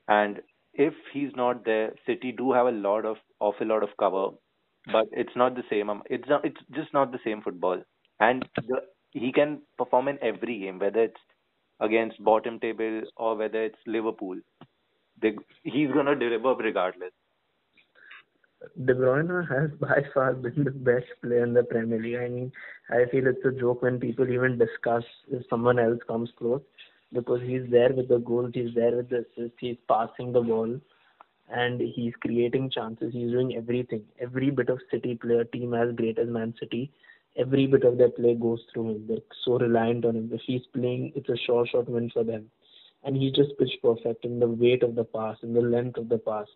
And 0.09 0.41
if 0.75 0.95
he's 1.13 1.31
not 1.37 1.65
there, 1.65 1.93
City 2.07 2.33
do 2.33 2.53
have 2.53 2.67
a 2.67 2.73
lot 2.73 3.05
of 3.05 3.17
awful 3.41 3.67
lot 3.67 3.83
of 3.83 3.91
cover, 3.99 4.29
but 4.93 5.07
it's 5.13 5.37
not 5.37 5.55
the 5.55 5.65
same. 5.71 5.91
It's 6.11 6.29
not. 6.29 6.45
It's 6.45 6.61
just 6.75 6.93
not 6.93 7.13
the 7.13 7.21
same 7.25 7.43
football. 7.43 7.83
And 8.21 8.49
the 8.57 8.83
he 9.13 9.33
can 9.33 9.61
perform 9.79 10.09
in 10.09 10.19
every 10.23 10.59
game, 10.59 10.79
whether 10.79 11.05
it's 11.05 11.21
against 11.81 12.23
bottom 12.23 12.59
table 12.61 13.03
or 13.17 13.37
whether 13.37 13.63
it's 13.63 13.79
Liverpool. 13.87 14.39
They, 15.23 15.37
he's 15.63 15.91
gonna 15.93 16.17
deliver 16.17 16.55
regardless. 16.57 17.13
De 18.85 18.95
Bruyne 18.95 19.47
has 19.49 19.71
by 19.79 20.03
far 20.13 20.33
been 20.35 20.65
the 20.65 20.71
best 20.71 21.07
player 21.23 21.45
in 21.45 21.53
the 21.53 21.63
Premier 21.63 22.01
League. 22.01 22.17
I 22.17 22.29
mean, 22.29 22.53
I 22.91 23.05
feel 23.11 23.27
it's 23.27 23.45
a 23.45 23.53
joke 23.53 23.83
when 23.83 24.01
people 24.01 24.29
even 24.29 24.59
discuss 24.59 25.05
if 25.31 25.43
someone 25.49 25.79
else 25.79 26.01
comes 26.09 26.31
close 26.39 26.63
because 27.13 27.41
he's 27.43 27.63
there 27.71 27.93
with 27.93 28.09
the 28.09 28.19
goals, 28.19 28.51
he's 28.55 28.75
there 28.75 28.97
with 28.97 29.09
the 29.09 29.25
assists, 29.25 29.59
he's 29.61 29.77
passing 29.89 30.33
the 30.33 30.41
ball, 30.41 30.81
and 31.49 31.81
he's 31.81 32.15
creating 32.21 32.71
chances. 32.71 33.13
He's 33.13 33.31
doing 33.31 33.57
everything. 33.57 34.03
Every 34.21 34.51
bit 34.51 34.69
of 34.71 34.81
City 34.91 35.15
player 35.15 35.45
team 35.45 35.75
as 35.75 35.95
great 35.95 36.19
as 36.19 36.29
Man 36.29 36.55
City 36.59 36.91
every 37.37 37.67
bit 37.67 37.85
of 37.85 37.99
their 37.99 38.11
play 38.11 38.35
goes 38.35 38.63
through 38.73 38.91
him. 38.91 39.07
They're 39.09 39.19
so 39.45 39.59
reliant 39.59 40.05
on 40.05 40.17
him. 40.17 40.31
If 40.33 40.41
he's 40.47 40.63
playing, 40.73 41.13
it's 41.15 41.29
a 41.29 41.37
sure 41.37 41.67
shot 41.67 41.89
win 41.89 42.11
for 42.11 42.25
them. 42.25 42.51
And 43.03 43.17
he 43.17 43.31
just 43.31 43.59
pitched 43.59 43.83
perfect 43.83 44.25
in 44.25 44.39
the 44.39 44.49
weight 44.49 44.83
of 44.83 44.95
the 44.95 45.05
pass, 45.05 45.37
in 45.43 45.53
the 45.53 45.61
length 45.61 45.99
of 45.99 46.09
the 46.09 46.19
pass. 46.19 46.47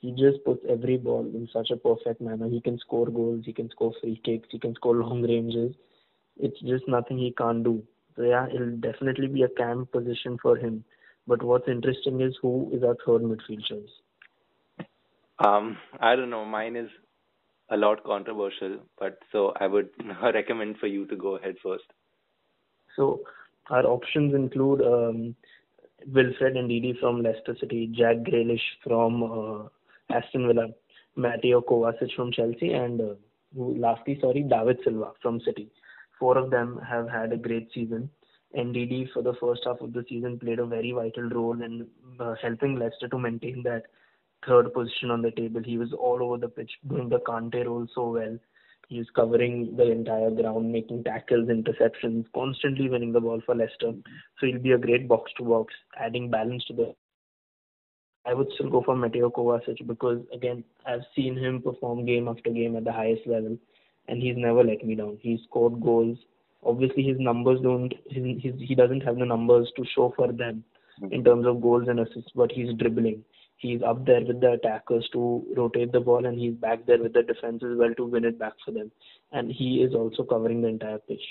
He 0.00 0.10
just 0.10 0.44
puts 0.44 0.60
every 0.68 0.98
ball 0.98 1.24
in 1.24 1.48
such 1.52 1.70
a 1.70 1.76
perfect 1.76 2.20
manner. 2.20 2.48
He 2.48 2.60
can 2.60 2.78
score 2.78 3.06
goals, 3.06 3.44
he 3.46 3.52
can 3.52 3.70
score 3.70 3.92
free 4.00 4.20
kicks, 4.24 4.48
he 4.50 4.58
can 4.58 4.74
score 4.74 4.94
long 4.94 5.22
ranges. 5.22 5.74
It's 6.38 6.60
just 6.60 6.86
nothing 6.86 7.18
he 7.18 7.32
can't 7.32 7.64
do. 7.64 7.82
So 8.16 8.22
yeah, 8.22 8.46
it'll 8.52 8.76
definitely 8.76 9.28
be 9.28 9.42
a 9.42 9.48
camp 9.48 9.92
position 9.92 10.38
for 10.40 10.56
him. 10.56 10.84
But 11.26 11.42
what's 11.42 11.68
interesting 11.68 12.20
is 12.20 12.34
who 12.40 12.70
is 12.72 12.82
our 12.82 12.96
third 13.06 13.22
midfield 13.22 13.64
choice. 13.68 14.86
Um, 15.44 15.76
I 16.00 16.16
don't 16.16 16.30
know. 16.30 16.44
Mine 16.44 16.76
is 16.76 16.88
a 17.70 17.76
lot 17.76 18.02
controversial, 18.04 18.78
but 18.98 19.18
so 19.32 19.52
I 19.60 19.66
would 19.66 19.90
recommend 20.22 20.78
for 20.78 20.86
you 20.86 21.06
to 21.06 21.16
go 21.16 21.36
ahead 21.36 21.56
first. 21.62 21.84
So 22.94 23.20
our 23.68 23.84
options 23.84 24.34
include 24.34 24.80
um, 24.82 25.34
Wilfred 26.06 26.54
Ndidi 26.54 26.98
from 27.00 27.22
Leicester 27.22 27.56
City, 27.60 27.92
Jack 27.92 28.18
Grealish 28.18 28.60
from 28.84 29.22
uh, 29.22 30.16
Aston 30.16 30.46
Villa, 30.46 30.68
Mateo 31.16 31.60
Kovacic 31.60 32.14
from 32.14 32.30
Chelsea, 32.32 32.72
and 32.72 33.00
uh, 33.00 33.14
lastly, 33.54 34.18
sorry, 34.20 34.42
David 34.42 34.78
Silva 34.84 35.12
from 35.20 35.40
City. 35.40 35.70
Four 36.18 36.38
of 36.38 36.50
them 36.50 36.80
have 36.88 37.08
had 37.08 37.32
a 37.32 37.36
great 37.36 37.68
season. 37.74 38.10
Ndidi 38.56 39.12
for 39.12 39.22
the 39.22 39.34
first 39.34 39.62
half 39.66 39.80
of 39.80 39.92
the 39.92 40.04
season 40.08 40.38
played 40.38 40.58
a 40.58 40.66
very 40.66 40.92
vital 40.92 41.28
role 41.28 41.60
in 41.62 41.86
uh, 42.18 42.34
helping 42.40 42.78
Leicester 42.78 43.08
to 43.08 43.18
maintain 43.18 43.62
that 43.64 43.84
third 44.46 44.72
position 44.72 45.10
on 45.10 45.22
the 45.22 45.30
table. 45.32 45.62
He 45.62 45.78
was 45.78 45.92
all 45.92 46.22
over 46.22 46.38
the 46.38 46.48
pitch, 46.48 46.70
doing 46.88 47.08
the 47.08 47.18
Kante 47.20 47.66
role 47.66 47.86
so 47.94 48.10
well. 48.10 48.38
He 48.88 48.98
was 48.98 49.08
covering 49.16 49.74
the 49.76 49.90
entire 49.90 50.30
ground, 50.30 50.70
making 50.70 51.04
tackles, 51.04 51.48
interceptions, 51.48 52.24
constantly 52.32 52.88
winning 52.88 53.12
the 53.12 53.20
ball 53.20 53.40
for 53.44 53.54
Leicester. 53.54 53.92
So 54.38 54.46
he'll 54.46 54.60
be 54.60 54.72
a 54.72 54.78
great 54.78 55.08
box 55.08 55.32
to 55.38 55.44
box, 55.44 55.74
adding 55.98 56.30
balance 56.30 56.64
to 56.66 56.72
the. 56.72 56.94
I 58.24 58.34
would 58.34 58.48
still 58.54 58.70
go 58.70 58.82
for 58.82 58.96
Mateo 58.96 59.30
Kovacic 59.30 59.86
because 59.86 60.20
again 60.32 60.64
I've 60.84 61.04
seen 61.14 61.36
him 61.36 61.62
perform 61.62 62.06
game 62.06 62.26
after 62.28 62.50
game 62.50 62.76
at 62.76 62.84
the 62.84 62.92
highest 62.92 63.26
level, 63.26 63.56
and 64.08 64.22
he's 64.22 64.36
never 64.36 64.62
let 64.62 64.84
me 64.84 64.94
down. 64.94 65.18
He's 65.20 65.40
scored 65.48 65.80
goals. 65.80 66.18
Obviously, 66.62 67.04
his 67.04 67.18
numbers 67.18 67.60
don't. 67.62 67.92
His, 68.10 68.24
his, 68.42 68.54
he 68.58 68.74
doesn't 68.74 69.02
have 69.02 69.18
the 69.18 69.26
numbers 69.26 69.70
to 69.76 69.84
show 69.94 70.12
for 70.16 70.32
them 70.32 70.64
mm-hmm. 71.00 71.12
in 71.12 71.24
terms 71.24 71.46
of 71.46 71.60
goals 71.60 71.88
and 71.88 72.00
assists, 72.00 72.32
but 72.34 72.50
he's 72.52 72.72
dribbling 72.74 73.24
he's 73.56 73.80
up 73.82 74.04
there 74.04 74.20
with 74.24 74.40
the 74.40 74.52
attackers 74.52 75.08
to 75.12 75.44
rotate 75.56 75.92
the 75.92 76.00
ball 76.00 76.26
and 76.26 76.38
he's 76.38 76.54
back 76.54 76.86
there 76.86 77.02
with 77.02 77.12
the 77.12 77.22
defense 77.22 77.62
as 77.62 77.76
well 77.76 77.94
to 77.94 78.04
win 78.04 78.24
it 78.24 78.38
back 78.38 78.52
for 78.64 78.70
them. 78.70 78.90
And 79.32 79.50
he 79.50 79.82
is 79.82 79.94
also 79.94 80.24
covering 80.24 80.62
the 80.62 80.68
entire 80.68 80.98
pitch. 80.98 81.22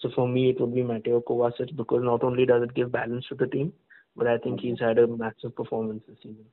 So 0.00 0.10
for 0.14 0.28
me, 0.28 0.50
it 0.50 0.60
would 0.60 0.74
be 0.74 0.82
Mateo 0.82 1.20
Kovacic 1.20 1.74
because 1.76 2.02
not 2.02 2.22
only 2.22 2.44
does 2.44 2.62
it 2.62 2.74
give 2.74 2.92
balance 2.92 3.24
to 3.28 3.34
the 3.34 3.46
team, 3.46 3.72
but 4.16 4.26
I 4.26 4.38
think 4.38 4.60
he's 4.60 4.78
had 4.78 4.98
a 4.98 5.06
massive 5.06 5.56
performance 5.56 6.02
this 6.06 6.18
season. 6.18 6.44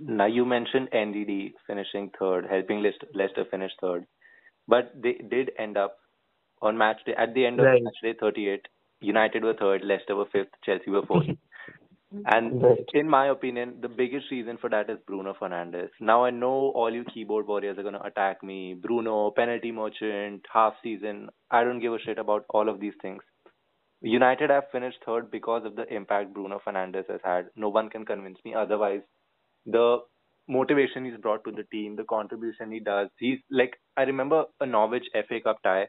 Now 0.00 0.26
you 0.26 0.44
mentioned 0.44 0.88
Ndidi 0.92 1.52
finishing 1.66 2.10
third, 2.18 2.46
helping 2.50 2.82
Leicester 2.82 3.44
finish 3.50 3.72
third, 3.80 4.06
but 4.68 4.92
they 5.02 5.14
did 5.30 5.50
end 5.58 5.76
up 5.76 5.98
on 6.62 6.78
match 6.78 6.98
day 7.06 7.14
at 7.16 7.34
the 7.34 7.46
end 7.46 7.58
of 7.58 7.66
right. 7.66 7.82
match 7.82 7.96
day 8.02 8.14
38. 8.20 8.68
United 9.00 9.44
were 9.44 9.54
third, 9.54 9.82
Leicester 9.84 10.16
were 10.16 10.26
fifth, 10.32 10.50
Chelsea 10.64 10.90
were 10.90 11.06
fourth. 11.06 11.26
And 12.10 12.62
right. 12.62 12.78
in 12.94 13.08
my 13.08 13.28
opinion, 13.28 13.74
the 13.82 13.88
biggest 13.88 14.30
reason 14.30 14.56
for 14.58 14.70
that 14.70 14.88
is 14.88 14.96
Bruno 15.06 15.34
Fernandes. 15.38 15.90
Now 16.00 16.24
I 16.24 16.30
know 16.30 16.72
all 16.74 16.90
you 16.90 17.04
keyboard 17.04 17.46
warriors 17.46 17.76
are 17.76 17.82
gonna 17.82 18.00
attack 18.02 18.42
me. 18.42 18.72
Bruno, 18.72 19.30
penalty 19.30 19.72
merchant, 19.72 20.46
half 20.50 20.72
season. 20.82 21.28
I 21.50 21.64
don't 21.64 21.80
give 21.80 21.92
a 21.92 21.98
shit 21.98 22.18
about 22.18 22.46
all 22.48 22.70
of 22.70 22.80
these 22.80 22.94
things. 23.02 23.22
United 24.00 24.48
have 24.48 24.70
finished 24.72 24.98
third 25.04 25.30
because 25.30 25.66
of 25.66 25.76
the 25.76 25.92
impact 25.94 26.32
Bruno 26.32 26.60
Fernandes 26.66 27.10
has 27.10 27.20
had. 27.22 27.50
No 27.56 27.68
one 27.68 27.90
can 27.90 28.06
convince 28.06 28.38
me 28.42 28.54
otherwise. 28.54 29.02
The 29.66 29.98
motivation 30.48 31.04
he's 31.04 31.18
brought 31.20 31.44
to 31.44 31.52
the 31.52 31.64
team, 31.72 31.96
the 31.96 32.04
contribution 32.04 32.72
he 32.72 32.80
does. 32.80 33.08
He's 33.18 33.38
like 33.50 33.76
I 33.96 34.02
remember 34.02 34.44
a 34.60 34.66
Norwich 34.66 35.06
FA 35.28 35.40
Cup 35.42 35.62
tie. 35.62 35.88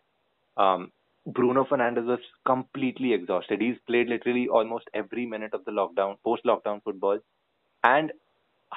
Um, 0.57 0.91
Bruno 1.25 1.65
Fernandes 1.65 2.05
was 2.05 2.19
completely 2.45 3.13
exhausted. 3.13 3.61
He's 3.61 3.77
played 3.87 4.07
literally 4.09 4.47
almost 4.49 4.89
every 4.93 5.25
minute 5.25 5.53
of 5.53 5.65
the 5.65 5.71
lockdown, 5.71 6.17
post 6.23 6.43
lockdown 6.45 6.83
football. 6.83 7.19
And 7.83 8.11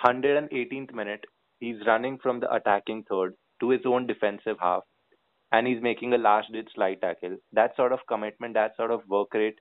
118th 0.04 0.92
minute, 0.94 1.24
he's 1.60 1.86
running 1.86 2.18
from 2.18 2.40
the 2.40 2.52
attacking 2.54 3.04
third 3.04 3.36
to 3.60 3.70
his 3.70 3.86
own 3.86 4.06
defensive 4.06 4.58
half 4.60 4.84
and 5.52 5.66
he's 5.66 5.82
making 5.82 6.12
a 6.14 6.18
last 6.18 6.52
ditch 6.52 6.68
slide 6.74 7.00
tackle. 7.00 7.36
That 7.52 7.76
sort 7.76 7.92
of 7.92 8.06
commitment, 8.08 8.54
that 8.54 8.76
sort 8.76 8.90
of 8.90 9.06
work 9.08 9.34
rate, 9.34 9.58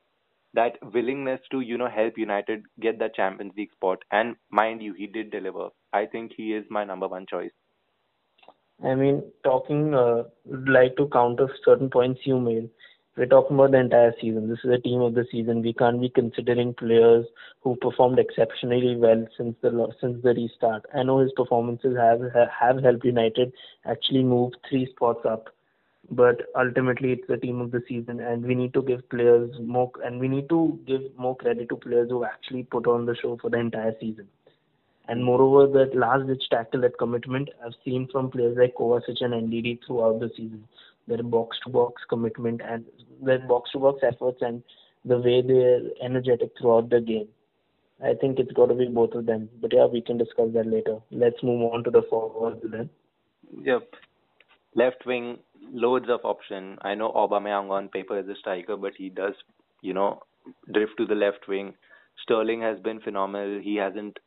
that 0.54 0.78
willingness 0.94 1.42
to, 1.52 1.62
you 1.62 1.78
know, 1.78 1.90
help 1.90 2.18
United 2.18 2.64
get 2.80 3.00
the 3.00 3.10
Champions 3.10 3.54
League 3.58 3.72
spot. 3.74 4.04
And 4.12 4.36
mind 4.52 4.82
you, 4.84 4.94
he 4.94 5.08
did 5.08 5.32
deliver. 5.32 5.70
I 5.94 6.06
think 6.06 6.34
he 6.36 6.54
is 6.54 6.66
my 6.70 6.84
number 6.84 7.08
one 7.08 7.26
choice. 7.26 7.52
I 8.84 8.96
mean, 8.96 9.24
talking, 9.44 9.94
uh, 9.94 10.24
like 10.50 10.96
to 10.98 11.08
counter 11.10 11.48
certain 11.64 11.90
points 11.90 12.22
you 12.24 12.40
made. 12.40 12.70
We're 13.18 13.26
talking 13.26 13.58
about 13.58 13.72
the 13.72 13.80
entire 13.80 14.14
season. 14.22 14.50
This 14.50 14.60
is 14.64 14.72
a 14.72 14.80
team 14.80 15.02
of 15.02 15.14
the 15.14 15.26
season. 15.30 15.62
We 15.62 15.74
can't 15.74 16.00
be 16.00 16.10
considering 16.10 16.74
players 16.74 17.26
who 17.60 17.76
performed 17.76 18.20
exceptionally 18.20 18.96
well 18.96 19.28
since 19.38 19.56
the 19.62 19.94
since 20.00 20.24
the 20.24 20.34
restart. 20.34 20.86
I 20.96 21.04
know 21.04 21.20
his 21.20 21.34
performances 21.34 21.98
have 21.98 22.22
have 22.58 22.82
helped 22.82 23.04
United 23.04 23.52
actually 23.86 24.24
move 24.24 24.54
three 24.70 24.88
spots 24.92 25.26
up, 25.26 25.50
but 26.10 26.42
ultimately 26.56 27.12
it's 27.12 27.28
the 27.28 27.38
team 27.38 27.60
of 27.60 27.72
the 27.72 27.84
season, 27.88 28.22
and 28.22 28.46
we 28.46 28.56
need 28.56 28.74
to 28.76 28.82
give 28.82 29.08
players 29.10 29.52
more, 29.60 29.92
and 30.06 30.20
we 30.20 30.30
need 30.30 30.48
to 30.48 30.80
give 30.88 31.02
more 31.18 31.36
credit 31.36 31.68
to 31.70 31.76
players 31.76 32.10
who 32.10 32.24
actually 32.24 32.64
put 32.64 32.88
on 32.88 33.06
the 33.06 33.16
show 33.16 33.38
for 33.42 33.50
the 33.50 33.58
entire 33.58 33.94
season. 34.00 34.28
And 35.12 35.26
moreover, 35.26 35.68
that 35.78 35.94
last 35.94 36.28
ditch 36.28 36.44
tackle, 36.50 36.80
that 36.82 36.98
commitment, 36.98 37.50
I've 37.66 37.74
seen 37.84 38.08
from 38.10 38.32
players 38.32 38.56
like 38.58 38.76
Kovacic 38.76 39.18
and 39.20 39.34
Ndidi 39.34 39.80
throughout 39.86 40.22
the 40.22 40.30
season. 40.38 40.64
Their 41.06 41.22
box 41.22 41.58
to 41.66 41.70
box 41.70 42.02
commitment 42.08 42.62
and 42.64 42.86
their 43.22 43.40
box 43.40 43.72
to 43.72 43.80
box 43.80 44.00
efforts 44.04 44.38
and 44.40 44.64
the 45.04 45.18
way 45.18 45.42
they're 45.42 45.82
energetic 46.02 46.52
throughout 46.58 46.90
the 46.90 47.02
game. 47.02 47.28
I 48.02 48.14
think 48.22 48.40
it's 48.40 48.54
got 48.54 48.68
to 48.68 48.74
be 48.74 48.88
both 48.88 49.12
of 49.12 49.26
them. 49.26 49.50
But 49.60 49.74
yeah, 49.74 49.86
we 49.86 50.00
can 50.00 50.18
discuss 50.18 50.54
that 50.54 50.68
later. 50.68 51.00
Let's 51.12 51.44
move 51.44 51.74
on 51.74 51.84
to 51.84 51.92
the 51.92 52.04
forwards 52.10 52.62
then. 52.64 52.90
Yep. 53.64 53.90
Left 54.76 55.06
wing, 55.06 55.40
loads 55.74 56.06
of 56.08 56.22
option. 56.24 56.78
I 56.84 56.96
know 56.96 57.12
Aubameyang 57.12 57.70
on 57.70 57.90
paper 57.90 58.18
is 58.18 58.30
a 58.30 58.36
striker, 58.40 58.78
but 58.78 58.94
he 58.98 59.10
does, 59.10 59.34
you 59.82 59.94
know, 59.94 60.24
drift 60.74 60.94
to 61.00 61.06
the 61.06 61.16
left 61.16 61.50
wing. 61.50 61.74
Sterling 62.24 62.62
has 62.62 62.80
been 62.80 63.02
phenomenal. 63.02 63.60
He 63.62 63.76
hasn't 63.76 64.18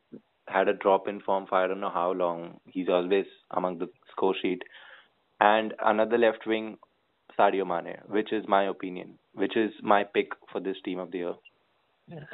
had 0.49 0.69
a 0.69 0.75
drop 0.75 1.09
in 1.09 1.21
form 1.21 1.47
for 1.49 1.57
I 1.57 1.67
don't 1.67 1.81
know 1.81 1.91
how 1.91 2.13
long. 2.13 2.59
He's 2.67 2.89
always 2.89 3.27
among 3.51 3.79
the 3.79 3.89
score 4.11 4.35
sheet. 4.41 4.63
And 5.41 5.75
another 5.85 6.19
left 6.19 6.47
wing, 6.47 6.79
Sadio 7.39 7.67
Mane, 7.67 7.97
which 8.09 8.33
is 8.33 8.45
my 8.47 8.65
opinion, 8.65 9.19
which 9.35 9.57
is 9.57 9.73
my 9.83 10.05
pick 10.05 10.29
for 10.53 10.61
this 10.61 10.77
team 10.85 10.99
of 10.99 11.11
the 11.11 11.19
year. 11.19 11.35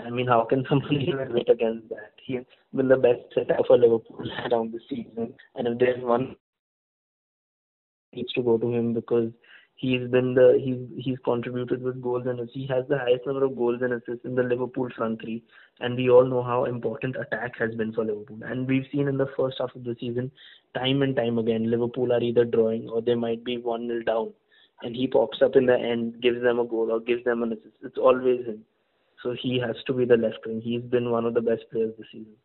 I 0.05 0.11
mean, 0.11 0.27
how 0.27 0.45
can 0.45 0.65
somebody 0.69 1.11
admit 1.11 1.49
against 1.49 1.89
that? 1.91 2.13
He's 2.25 2.41
been 2.75 2.89
the 2.89 2.97
best 2.97 3.21
setter 3.35 3.57
for 3.67 3.79
Liverpool 3.79 4.27
around 4.51 4.73
the 4.73 4.81
season, 4.89 5.35
and 5.55 5.69
if 5.69 5.79
there's 5.79 6.03
one 6.03 6.37
needs 8.13 8.33
to 8.33 8.43
go 8.43 8.59
to 8.59 8.73
him 8.73 8.93
because 8.93 9.31
he's 9.81 10.07
been 10.11 10.35
the 10.35 10.61
he's 10.63 11.05
he's 11.05 11.19
contributed 11.25 11.83
with 11.83 12.03
goals 12.03 12.27
and 12.27 12.39
assists. 12.39 12.55
He 12.55 12.67
has 12.67 12.85
the 12.89 12.99
highest 12.99 13.27
number 13.27 13.45
of 13.45 13.57
goals 13.57 13.81
and 13.81 13.95
assists 13.95 14.27
in 14.27 14.35
the 14.35 14.43
Liverpool 14.43 14.91
front 14.95 15.23
three, 15.23 15.43
and 15.81 15.97
we 15.97 16.11
all 16.11 16.25
know 16.25 16.43
how 16.43 16.67
important 16.67 17.17
attack 17.17 17.59
has 17.59 17.75
been 17.75 17.93
for 17.93 18.05
Liverpool. 18.05 18.41
And 18.45 18.69
we've 18.69 18.87
seen 18.93 19.09
in 19.09 19.17
the 19.17 19.31
first 19.39 19.57
half 19.59 19.75
of 19.75 19.85
the 19.85 19.97
season, 19.99 20.31
time 20.75 21.01
and 21.03 21.17
time 21.17 21.39
again, 21.39 21.71
Liverpool 21.71 22.13
are 22.13 22.23
either 22.23 22.45
drawing 22.45 22.91
or 22.91 23.01
they 23.01 23.15
might 23.15 23.43
be 23.43 23.57
one 23.57 23.89
0 23.89 24.03
down, 24.03 24.33
and 24.83 24.95
he 24.95 25.07
pops 25.07 25.41
up 25.43 25.57
in 25.57 25.65
the 25.65 25.79
end, 25.79 26.21
gives 26.21 26.43
them 26.43 26.59
a 26.59 26.65
goal 26.65 26.93
or 26.93 27.01
gives 27.01 27.25
them 27.25 27.43
an 27.43 27.53
assist. 27.53 27.83
It's 27.83 27.99
always 27.99 28.45
him. 28.45 28.65
So 29.23 29.35
he 29.41 29.59
has 29.61 29.77
to 29.87 29.95
be 29.95 30.05
the 30.05 30.17
left 30.17 30.47
wing. 30.47 30.61
He's 30.63 30.83
been 30.83 31.11
one 31.11 31.25
of 31.25 31.35
the 31.35 31.43
best 31.43 31.65
players 31.71 31.95
this 31.97 32.07
season. 32.13 32.37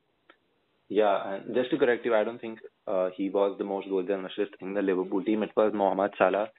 Yeah, 0.88 1.34
and 1.34 1.56
just 1.56 1.72
to 1.72 1.78
correct 1.78 2.06
you, 2.06 2.14
I 2.14 2.24
don't 2.24 2.40
think 2.40 2.60
uh, 2.88 3.10
he 3.16 3.30
was 3.30 3.58
the 3.58 3.64
most 3.64 3.90
goals 3.90 4.08
and 4.10 4.26
assists 4.26 4.56
in 4.62 4.74
the 4.74 4.82
Liverpool 4.82 5.24
team. 5.24 5.42
It 5.42 5.52
was 5.58 5.74
Mohamed 5.74 6.12
Salah 6.18 6.50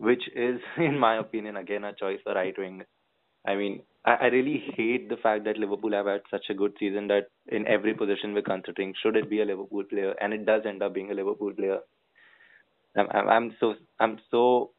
which 0.00 0.22
is, 0.34 0.60
in 0.78 0.98
my 0.98 1.16
opinion, 1.18 1.56
again 1.56 1.84
a 1.84 1.94
choice 1.94 2.20
for 2.24 2.34
right 2.34 2.58
wing. 2.58 2.82
I 3.46 3.54
mean, 3.54 3.82
I, 4.04 4.14
I 4.14 4.26
really 4.26 4.64
hate 4.76 5.08
the 5.08 5.16
fact 5.18 5.44
that 5.44 5.58
Liverpool 5.58 5.92
have 5.92 6.06
had 6.06 6.22
such 6.30 6.46
a 6.50 6.54
good 6.54 6.74
season 6.80 7.08
that 7.08 7.28
in 7.48 7.66
every 7.66 7.94
position 7.94 8.34
we're 8.34 8.42
considering 8.42 8.94
should 9.02 9.16
it 9.16 9.30
be 9.30 9.42
a 9.42 9.44
Liverpool 9.44 9.84
player, 9.84 10.14
and 10.20 10.32
it 10.32 10.46
does 10.46 10.62
end 10.66 10.82
up 10.82 10.94
being 10.94 11.10
a 11.10 11.14
Liverpool 11.14 11.52
player. 11.52 11.80
I'm, 12.96 13.08
I'm, 13.10 13.28
I'm 13.28 13.56
so 13.60 13.74
I'm 14.00 14.18
so 14.30 14.70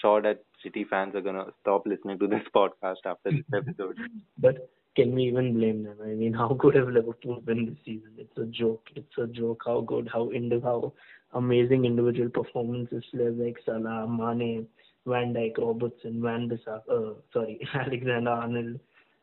sure 0.00 0.22
that 0.22 0.44
City 0.62 0.84
fans 0.88 1.14
are 1.14 1.20
gonna 1.20 1.46
stop 1.60 1.86
listening 1.86 2.18
to 2.20 2.26
this 2.26 2.42
podcast 2.56 3.04
after 3.04 3.30
this 3.32 3.46
episode. 3.54 3.96
but 4.38 4.68
can 4.94 5.14
we 5.14 5.24
even 5.24 5.54
blame 5.54 5.82
them? 5.84 5.96
I 6.02 6.08
mean, 6.08 6.32
how 6.42 6.48
good 6.54 6.74
have 6.74 6.88
Liverpool 6.88 7.40
been 7.40 7.66
this 7.66 7.78
season? 7.84 8.12
It's 8.18 8.36
a 8.38 8.44
joke. 8.46 8.86
It's 8.94 9.18
a 9.18 9.26
joke. 9.26 9.62
How 9.66 9.80
good, 9.80 10.08
how 10.12 10.30
into 10.30 10.60
how 10.60 10.92
amazing 11.34 11.84
individual 11.84 12.28
performances 12.28 13.04
players 13.10 13.36
like 13.38 13.56
Salah, 13.64 14.06
Mane, 14.06 14.66
Van 15.06 15.32
Dijk, 15.34 15.58
Robertson, 15.58 16.20
Van 16.22 16.48
Bissaka, 16.48 16.82
uh, 16.90 17.14
sorry, 17.32 17.60
Alexander 17.74 18.30
Arnold, 18.30 18.78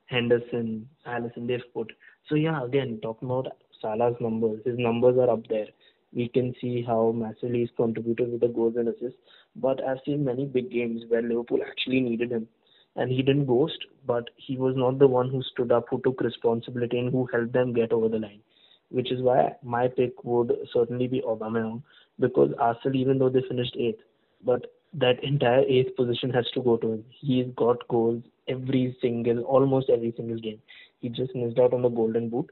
Henderson, 0.06 0.90
Alisson. 1.08 1.48
they've 1.48 1.74
put. 1.74 1.92
So 2.28 2.36
yeah, 2.36 2.64
again, 2.64 3.00
talking 3.02 3.30
about 3.30 3.48
Salah's 3.82 4.16
numbers, 4.20 4.62
his 4.66 4.78
numbers 4.78 5.18
are 5.18 5.30
up 5.30 5.48
there. 5.48 5.68
We 6.12 6.28
can 6.28 6.56
see 6.60 6.82
how 6.82 7.12
massively 7.12 7.60
he's 7.60 7.70
contributed 7.78 8.32
with 8.32 8.42
the 8.42 8.48
goals 8.48 8.76
and 8.76 8.90
assists. 8.90 9.20
But 9.56 9.84
I've 9.84 10.00
seen 10.06 10.26
many 10.26 10.46
big 10.46 10.72
games 10.72 11.04
where 11.08 11.22
Liverpool 11.22 11.60
actually 11.66 12.02
needed 12.02 12.32
him. 12.32 12.48
And 12.96 13.12
he 13.12 13.22
didn't 13.22 13.46
boast, 13.46 13.86
but 14.06 14.30
he 14.36 14.58
was 14.58 14.76
not 14.76 15.00
the 15.00 15.08
one 15.08 15.30
who 15.30 15.42
stood 15.44 15.72
up, 15.72 15.86
who 15.90 16.02
took 16.02 16.22
responsibility, 16.22 17.00
and 17.00 17.12
who 17.12 17.28
helped 17.32 17.54
them 17.54 17.74
get 17.74 17.94
over 17.94 18.10
the 18.10 18.20
line. 18.20 18.42
Which 18.90 19.12
is 19.12 19.22
why 19.22 19.56
my 19.64 19.88
pick 19.88 20.24
would 20.24 20.52
certainly 20.74 21.08
be 21.08 21.22
Aubameyang, 21.22 21.84
because 22.20 22.52
Arsenal, 22.60 22.98
even 22.98 23.20
though 23.20 23.30
they 23.30 23.44
finished 23.48 23.76
eighth, 23.78 24.02
but 24.44 24.66
that 24.94 25.24
entire 25.24 25.64
eighth 25.68 25.96
position 25.96 26.32
has 26.32 26.50
to 26.56 26.62
go 26.62 26.78
to 26.78 26.94
him. 26.94 27.06
He's 27.10 27.46
got 27.56 27.88
goals 27.88 28.24
every 28.48 28.98
single, 29.02 29.42
almost 29.44 29.90
every 29.90 30.14
single 30.18 30.40
game. 30.40 30.60
He 31.00 31.10
just 31.10 31.36
missed 31.36 31.60
out 31.60 31.74
on 31.74 31.84
the 31.84 31.90
golden 31.90 32.30
boot, 32.30 32.50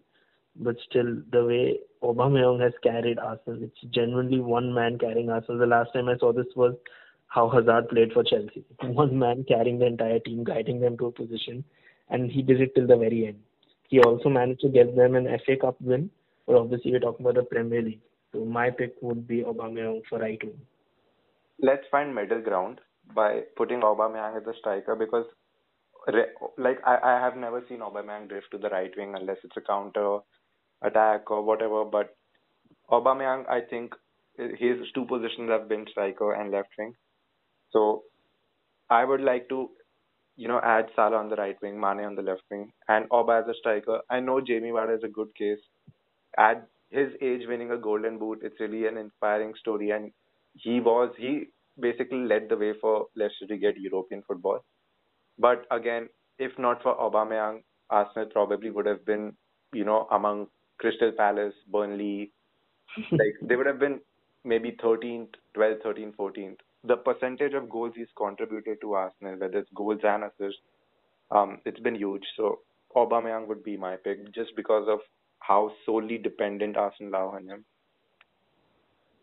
but 0.56 0.76
still, 0.88 1.18
the 1.32 1.46
way 1.46 1.80
Aubameyang 2.04 2.62
has 2.62 2.74
carried 2.84 3.18
Arsenal, 3.18 3.64
it's 3.64 3.94
genuinely 3.94 4.40
one 4.40 4.74
man 4.74 5.00
carrying 5.00 5.30
Arsenal. 5.30 5.60
The 5.60 5.66
last 5.66 5.94
time 5.94 6.08
I 6.08 6.18
saw 6.18 6.32
this 6.32 6.46
was 6.56 6.76
how 7.28 7.50
Hazard 7.50 7.90
played 7.90 8.14
for 8.14 8.24
Chelsea. 8.24 8.64
One 8.82 9.18
man 9.18 9.46
carrying 9.48 9.80
the 9.80 9.86
entire 9.86 10.20
team, 10.20 10.44
guiding 10.44 10.80
them 10.80 10.98
to 10.98 11.08
a 11.08 11.12
position, 11.12 11.64
and 12.10 12.32
he 12.32 12.42
did 12.42 12.62
it 12.62 12.74
till 12.76 12.88
the 12.88 12.98
very 12.98 13.28
end. 13.28 13.40
He 13.90 14.00
also 14.00 14.30
managed 14.30 14.62
to 14.62 14.70
get 14.70 14.96
them 14.96 15.16
an 15.16 15.28
FA 15.46 15.56
Cup 15.58 15.80
win, 15.82 16.10
but 16.46 16.56
obviously 16.56 16.92
we're 16.92 17.00
talking 17.00 17.26
about 17.26 17.36
the 17.36 17.44
Premier 17.44 17.82
League. 17.82 18.02
So 18.34 18.44
my 18.44 18.70
pick 18.70 18.96
would 19.02 19.28
be 19.28 19.44
Aubameyang 19.44 20.02
for 20.10 20.20
right 20.20 20.42
wing 20.44 20.60
let's 21.60 21.86
find 21.90 22.14
middle 22.14 22.42
ground 22.42 22.82
by 23.16 23.42
putting 23.56 23.82
Aubameyang 23.82 24.38
as 24.38 24.48
a 24.48 24.58
striker 24.60 24.96
because 24.96 25.26
like 26.58 26.80
I, 26.86 26.98
I 27.04 27.20
have 27.20 27.36
never 27.36 27.64
seen 27.68 27.80
Aubameyang 27.80 28.30
drift 28.30 28.48
to 28.52 28.58
the 28.58 28.70
right 28.70 28.92
wing 28.96 29.16
unless 29.16 29.38
it's 29.44 29.58
a 29.58 29.62
counter 29.62 30.20
attack 30.82 31.30
or 31.32 31.44
whatever. 31.44 31.84
But 31.84 32.16
Aubameyang, 32.92 33.50
I 33.50 33.62
think 33.62 33.94
his 34.38 34.78
two 34.94 35.06
positions 35.06 35.50
have 35.50 35.68
been 35.68 35.86
striker 35.92 36.34
and 36.34 36.52
left 36.52 36.70
wing. 36.78 36.94
So 37.72 38.04
I 38.90 39.06
would 39.06 39.22
like 39.22 39.50
to, 39.50 39.70
you 40.36 40.48
know, 40.48 40.60
add 40.64 40.90
Salah 40.96 41.18
on 41.18 41.30
the 41.30 41.36
right 41.36 41.58
wing, 41.62 41.80
Mane 41.80 42.02
on 42.06 42.16
the 42.16 42.22
left 42.22 42.44
wing, 42.52 42.72
and 42.88 43.10
Auba 43.10 43.42
as 43.44 43.50
a 43.50 43.54
striker. 43.60 44.02
I 44.10 44.20
know 44.20 44.42
Jamie 44.42 44.70
Vardy 44.72 44.98
is 44.98 45.04
a 45.04 45.08
good 45.10 45.34
case. 45.36 45.60
At 46.38 46.68
his 46.90 47.14
age, 47.22 47.48
winning 47.48 47.72
a 47.72 47.78
Golden 47.78 48.18
Boot, 48.18 48.40
it's 48.44 48.60
really 48.60 48.88
an 48.88 48.98
inspiring 48.98 49.54
story, 49.60 49.92
and 49.92 50.12
he 50.56 50.80
was 50.80 51.14
he 51.18 51.48
basically 51.80 52.20
led 52.26 52.50
the 52.50 52.58
way 52.58 52.74
for 52.80 53.08
Leicester 53.16 53.48
to 53.48 53.58
get 53.58 53.78
European 53.80 54.24
football. 54.24 54.64
But 55.40 55.66
again, 55.72 56.10
if 56.40 56.58
not 56.60 56.82
for 56.84 56.96
Aubameyang, 56.98 57.64
Arsenal 57.90 58.28
probably 58.30 58.70
would 58.72 58.86
have 58.86 59.06
been, 59.06 59.36
you 59.74 59.86
know, 59.86 60.08
among 60.12 60.48
Crystal 60.80 61.12
Palace, 61.12 61.54
Burnley, 61.72 62.32
like 63.12 63.36
they 63.42 63.56
would 63.56 63.66
have 63.68 63.80
been 63.80 64.02
maybe 64.44 64.72
13th, 64.84 65.36
12th, 65.56 65.82
13th, 65.84 66.16
14th. 66.16 66.60
The 66.84 66.98
percentage 66.98 67.54
of 67.54 67.70
goals 67.70 67.94
he's 67.96 68.08
contributed 68.16 68.80
to 68.82 68.94
Arsenal, 68.94 69.38
whether 69.38 69.60
it's 69.60 69.70
goals 69.76 70.00
and 70.04 70.24
assists, 70.24 70.62
um, 71.32 71.60
it's 71.66 71.80
been 71.80 71.96
huge. 71.96 72.24
So 72.36 72.60
Aubameyang 72.96 73.48
would 73.48 73.64
be 73.64 73.78
my 73.78 73.96
pick 73.98 74.34
just 74.34 74.56
because 74.56 74.88
of 74.88 75.00
how 75.40 75.72
solely 75.86 76.18
dependent 76.18 76.78
Arsenal 76.78 77.16
are 77.16 77.36
on 77.36 77.48
him. 77.48 77.66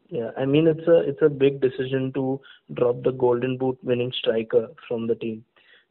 Yeah, 0.08 0.30
I 0.36 0.44
mean 0.44 0.66
it's 0.66 0.86
a 0.86 0.98
it's 1.00 1.22
a 1.22 1.30
big 1.30 1.60
decision 1.60 2.12
to 2.14 2.40
drop 2.74 3.02
the 3.02 3.12
Golden 3.12 3.56
Boot 3.56 3.78
winning 3.82 4.12
striker 4.18 4.68
from 4.86 5.06
the 5.06 5.14
team, 5.14 5.44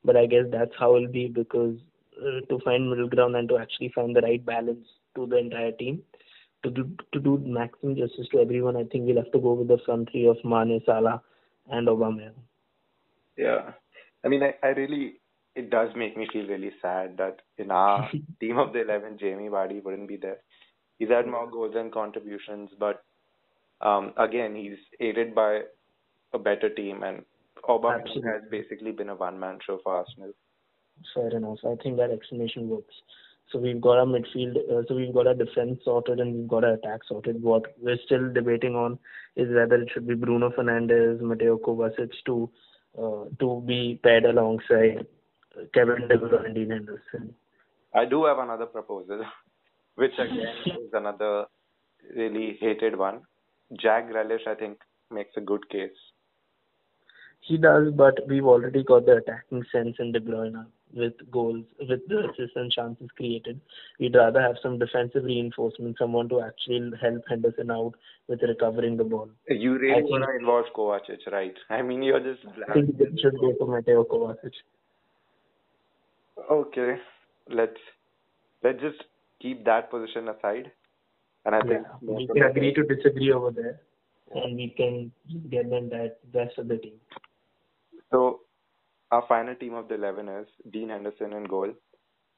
but 0.05 0.15
I 0.15 0.27
guess 0.27 0.45
that's 0.51 0.71
how 0.77 0.95
it'll 0.95 1.07
be 1.07 1.27
because 1.27 1.77
uh, 2.21 2.41
to 2.49 2.59
find 2.63 2.89
middle 2.89 3.09
ground 3.09 3.35
and 3.35 3.49
to 3.49 3.57
actually 3.57 3.91
find 3.95 4.15
the 4.15 4.21
right 4.21 4.45
balance 4.45 4.85
to 5.15 5.25
the 5.25 5.37
entire 5.37 5.71
team, 5.71 6.03
to 6.63 6.69
do 6.69 6.89
to 7.11 7.19
do 7.19 7.39
maximum 7.43 7.95
justice 7.95 8.27
to 8.31 8.39
everyone, 8.39 8.77
I 8.77 8.83
think 8.83 9.07
we'll 9.07 9.23
have 9.23 9.31
to 9.31 9.39
go 9.39 9.53
with 9.53 9.67
the 9.67 9.79
front 9.85 10.11
three 10.11 10.27
of 10.27 10.37
Mane, 10.45 10.79
Salah, 10.85 11.21
and 11.69 11.87
Aubameyang. 11.87 12.33
Yeah, 13.37 13.71
I 14.23 14.27
mean 14.27 14.43
I, 14.43 14.53
I 14.65 14.69
really 14.71 15.15
it 15.55 15.69
does 15.69 15.89
make 15.95 16.17
me 16.17 16.27
feel 16.31 16.47
really 16.47 16.71
sad 16.81 17.17
that 17.17 17.41
in 17.57 17.71
our 17.71 18.09
team 18.39 18.57
of 18.57 18.73
the 18.73 18.81
eleven, 18.81 19.17
Jamie 19.19 19.49
Vardy 19.49 19.83
wouldn't 19.83 20.07
be 20.07 20.17
there. 20.17 20.37
He's 20.99 21.09
had 21.09 21.27
more 21.27 21.49
goals 21.49 21.75
and 21.75 21.91
contributions, 21.91 22.69
but 22.79 23.03
um, 23.81 24.13
again, 24.17 24.55
he's 24.55 24.77
aided 24.99 25.35
by 25.35 25.61
a 26.33 26.39
better 26.39 26.69
team, 26.69 27.03
and 27.03 27.23
Aubameyang 27.67 28.23
has 28.25 28.43
basically 28.49 28.91
been 28.91 29.09
a 29.09 29.15
one-man 29.15 29.59
show 29.65 29.79
for 29.83 29.95
Arsenal. 29.97 30.31
Fair 31.13 31.35
enough. 31.35 31.59
I 31.65 31.75
think 31.81 31.97
that 31.97 32.11
explanation 32.11 32.69
works. 32.69 32.93
So 33.51 33.59
we've 33.59 33.79
got 33.79 33.99
our 33.99 34.05
midfield, 34.05 34.57
uh, 34.71 34.81
so 34.87 34.95
we've 34.95 35.13
got 35.13 35.27
our 35.27 35.35
defense 35.35 35.79
sorted 35.85 36.19
and 36.19 36.35
we've 36.35 36.47
got 36.47 36.63
our 36.63 36.73
attack 36.73 37.01
sorted. 37.07 37.41
What 37.41 37.75
we're 37.79 37.99
still 38.05 38.33
debating 38.33 38.75
on 38.75 38.97
is 39.35 39.47
whether 39.53 39.75
it 39.75 39.89
should 39.93 40.07
be 40.07 40.15
Bruno 40.15 40.49
Fernandes, 40.49 41.21
Mateo 41.21 41.57
Kovacic 41.57 42.11
to 42.25 42.49
uh, 42.97 43.25
to 43.39 43.63
be 43.65 43.99
paired 44.03 44.25
alongside 44.25 45.05
Kevin 45.73 46.07
De 46.07 46.17
Bruyne 46.17 46.45
and 46.45 46.55
Dean 46.55 46.69
Henderson. 46.69 47.35
I 47.93 48.05
do 48.05 48.25
have 48.25 48.39
another 48.39 48.65
proposal, 48.65 49.23
which 49.95 50.13
again 50.13 50.55
is 50.65 50.93
another 50.93 51.45
really 52.15 52.57
hated 52.59 52.97
one. 52.97 53.21
Jack 53.79 54.09
Grealish, 54.09 54.47
I 54.47 54.55
think, 54.55 54.79
makes 55.11 55.31
a 55.37 55.41
good 55.41 55.67
case. 55.69 55.91
He 57.39 57.57
does, 57.57 57.91
but 57.93 58.15
we've 58.27 58.45
already 58.45 58.83
got 58.83 59.05
the 59.05 59.17
attacking 59.17 59.63
sense 59.71 59.95
in 59.99 60.11
De 60.11 60.19
Bruyne 60.19 60.65
with 60.93 61.13
goals, 61.31 61.65
with 61.79 62.01
the 62.07 62.29
assists 62.29 62.55
and 62.55 62.71
chances 62.71 63.07
created. 63.15 63.59
We'd 63.99 64.15
rather 64.15 64.41
have 64.41 64.55
some 64.61 64.79
defensive 64.79 65.23
reinforcement, 65.23 65.97
someone 65.97 66.29
to 66.29 66.41
actually 66.41 66.91
help 67.01 67.23
Henderson 67.27 67.71
out 67.71 67.93
with 68.27 68.41
recovering 68.41 68.97
the 68.97 69.03
ball. 69.03 69.29
You 69.47 69.77
really 69.77 70.03
want 70.03 70.23
to 70.23 70.37
involve 70.39 70.65
Kovacic, 70.75 71.31
right? 71.31 71.55
I 71.69 71.81
mean, 71.81 72.03
you're 72.03 72.19
just. 72.19 72.45
I 72.69 72.73
think 72.73 72.99
it 72.99 73.19
should 73.21 73.39
go 73.39 73.53
to 73.53 73.65
Mateo 73.65 74.03
Kovacic. 74.03 74.53
Okay, 76.49 76.95
let's 77.49 77.79
let's 78.63 78.81
just 78.81 79.03
keep 79.41 79.65
that 79.65 79.91
position 79.91 80.29
aside 80.29 80.71
and 81.45 81.55
I 81.55 81.59
yeah, 81.59 81.63
think 81.63 81.87
we 82.01 82.27
can 82.27 82.43
agree 82.43 82.73
to 82.73 82.83
disagree 82.83 83.31
over 83.31 83.51
there, 83.51 83.81
and 84.33 84.55
we 84.55 84.73
can 84.75 85.11
get 85.49 85.69
them 85.69 85.89
that 85.89 86.17
best 86.31 86.57
of 86.57 86.67
the 86.67 86.77
team. 86.77 86.93
So, 88.11 88.41
our 89.13 89.23
final 89.27 89.53
team 89.55 89.75
of 89.75 89.87
the 89.89 89.95
11 89.95 90.27
is 90.27 90.47
Dean 90.71 90.89
Henderson 90.89 91.33
in 91.33 91.43
goal, 91.43 91.71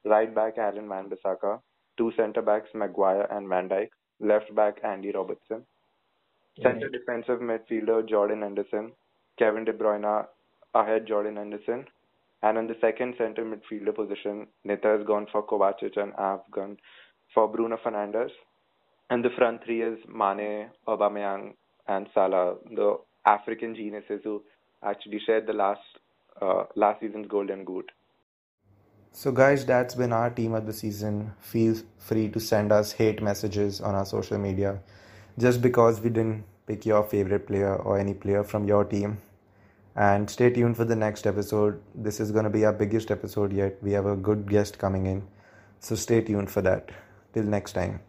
right 0.04 0.34
back 0.34 0.58
Aaron 0.58 0.88
Van 0.90 1.08
Bissaka, 1.08 1.58
two 1.96 2.12
centre 2.16 2.42
backs 2.42 2.68
Maguire 2.74 3.26
and 3.30 3.48
Van 3.48 3.68
Dijk, 3.68 3.88
left 4.20 4.54
back 4.54 4.76
Andy 4.84 5.10
Robertson, 5.10 5.64
centre 6.62 6.90
defensive 6.90 7.40
midfielder 7.40 8.06
Jordan 8.06 8.42
Henderson, 8.42 8.92
Kevin 9.38 9.64
De 9.64 9.72
Bruyne 9.72 10.26
ahead 10.74 11.06
Jordan 11.06 11.36
Henderson, 11.36 11.86
and 12.42 12.58
in 12.58 12.66
the 12.66 12.76
second 12.82 13.14
centre 13.16 13.44
midfielder 13.44 13.94
position, 13.94 14.46
Nita 14.64 14.88
has 14.98 15.06
gone 15.06 15.26
for 15.32 15.42
Kovacic 15.46 15.96
and 15.96 16.12
I've 16.16 16.50
gone 16.50 16.76
for 17.32 17.48
Bruno 17.48 17.78
Fernandes. 17.82 18.30
And 19.08 19.24
the 19.24 19.30
front 19.38 19.64
three 19.64 19.82
is 19.82 19.98
Mane, 20.08 20.68
Aubameyang, 20.86 21.54
and 21.88 22.06
Salah, 22.12 22.56
the 22.70 22.98
African 23.24 23.74
geniuses 23.74 24.20
who 24.24 24.42
actually 24.82 25.20
shared 25.24 25.46
the 25.46 25.52
last 25.54 25.80
uh, 26.40 26.64
last 26.74 27.00
season's 27.00 27.26
golden 27.26 27.64
boot. 27.64 27.90
So, 29.12 29.32
guys, 29.32 29.64
that's 29.64 29.94
been 29.94 30.12
our 30.12 30.30
team 30.30 30.52
of 30.52 30.66
the 30.66 30.72
season. 30.72 31.32
Feel 31.40 31.76
free 31.98 32.28
to 32.28 32.38
send 32.38 32.70
us 32.70 32.92
hate 32.92 33.22
messages 33.22 33.80
on 33.80 33.94
our 33.94 34.04
social 34.04 34.36
media 34.38 34.80
just 35.38 35.62
because 35.62 36.00
we 36.00 36.10
didn't 36.10 36.44
pick 36.66 36.84
your 36.84 37.02
favorite 37.02 37.46
player 37.46 37.76
or 37.76 37.98
any 37.98 38.12
player 38.12 38.44
from 38.44 38.66
your 38.66 38.84
team. 38.84 39.18
And 39.94 40.28
stay 40.28 40.50
tuned 40.50 40.76
for 40.76 40.84
the 40.84 40.96
next 40.96 41.26
episode. 41.26 41.80
This 41.94 42.20
is 42.20 42.30
going 42.30 42.44
to 42.44 42.50
be 42.50 42.66
our 42.66 42.74
biggest 42.74 43.10
episode 43.10 43.52
yet. 43.52 43.82
We 43.82 43.92
have 43.92 44.04
a 44.04 44.16
good 44.16 44.50
guest 44.50 44.78
coming 44.78 45.06
in. 45.06 45.26
So, 45.80 45.94
stay 45.94 46.20
tuned 46.20 46.50
for 46.50 46.60
that. 46.62 46.90
Till 47.32 47.44
next 47.44 47.72
time. 47.72 48.00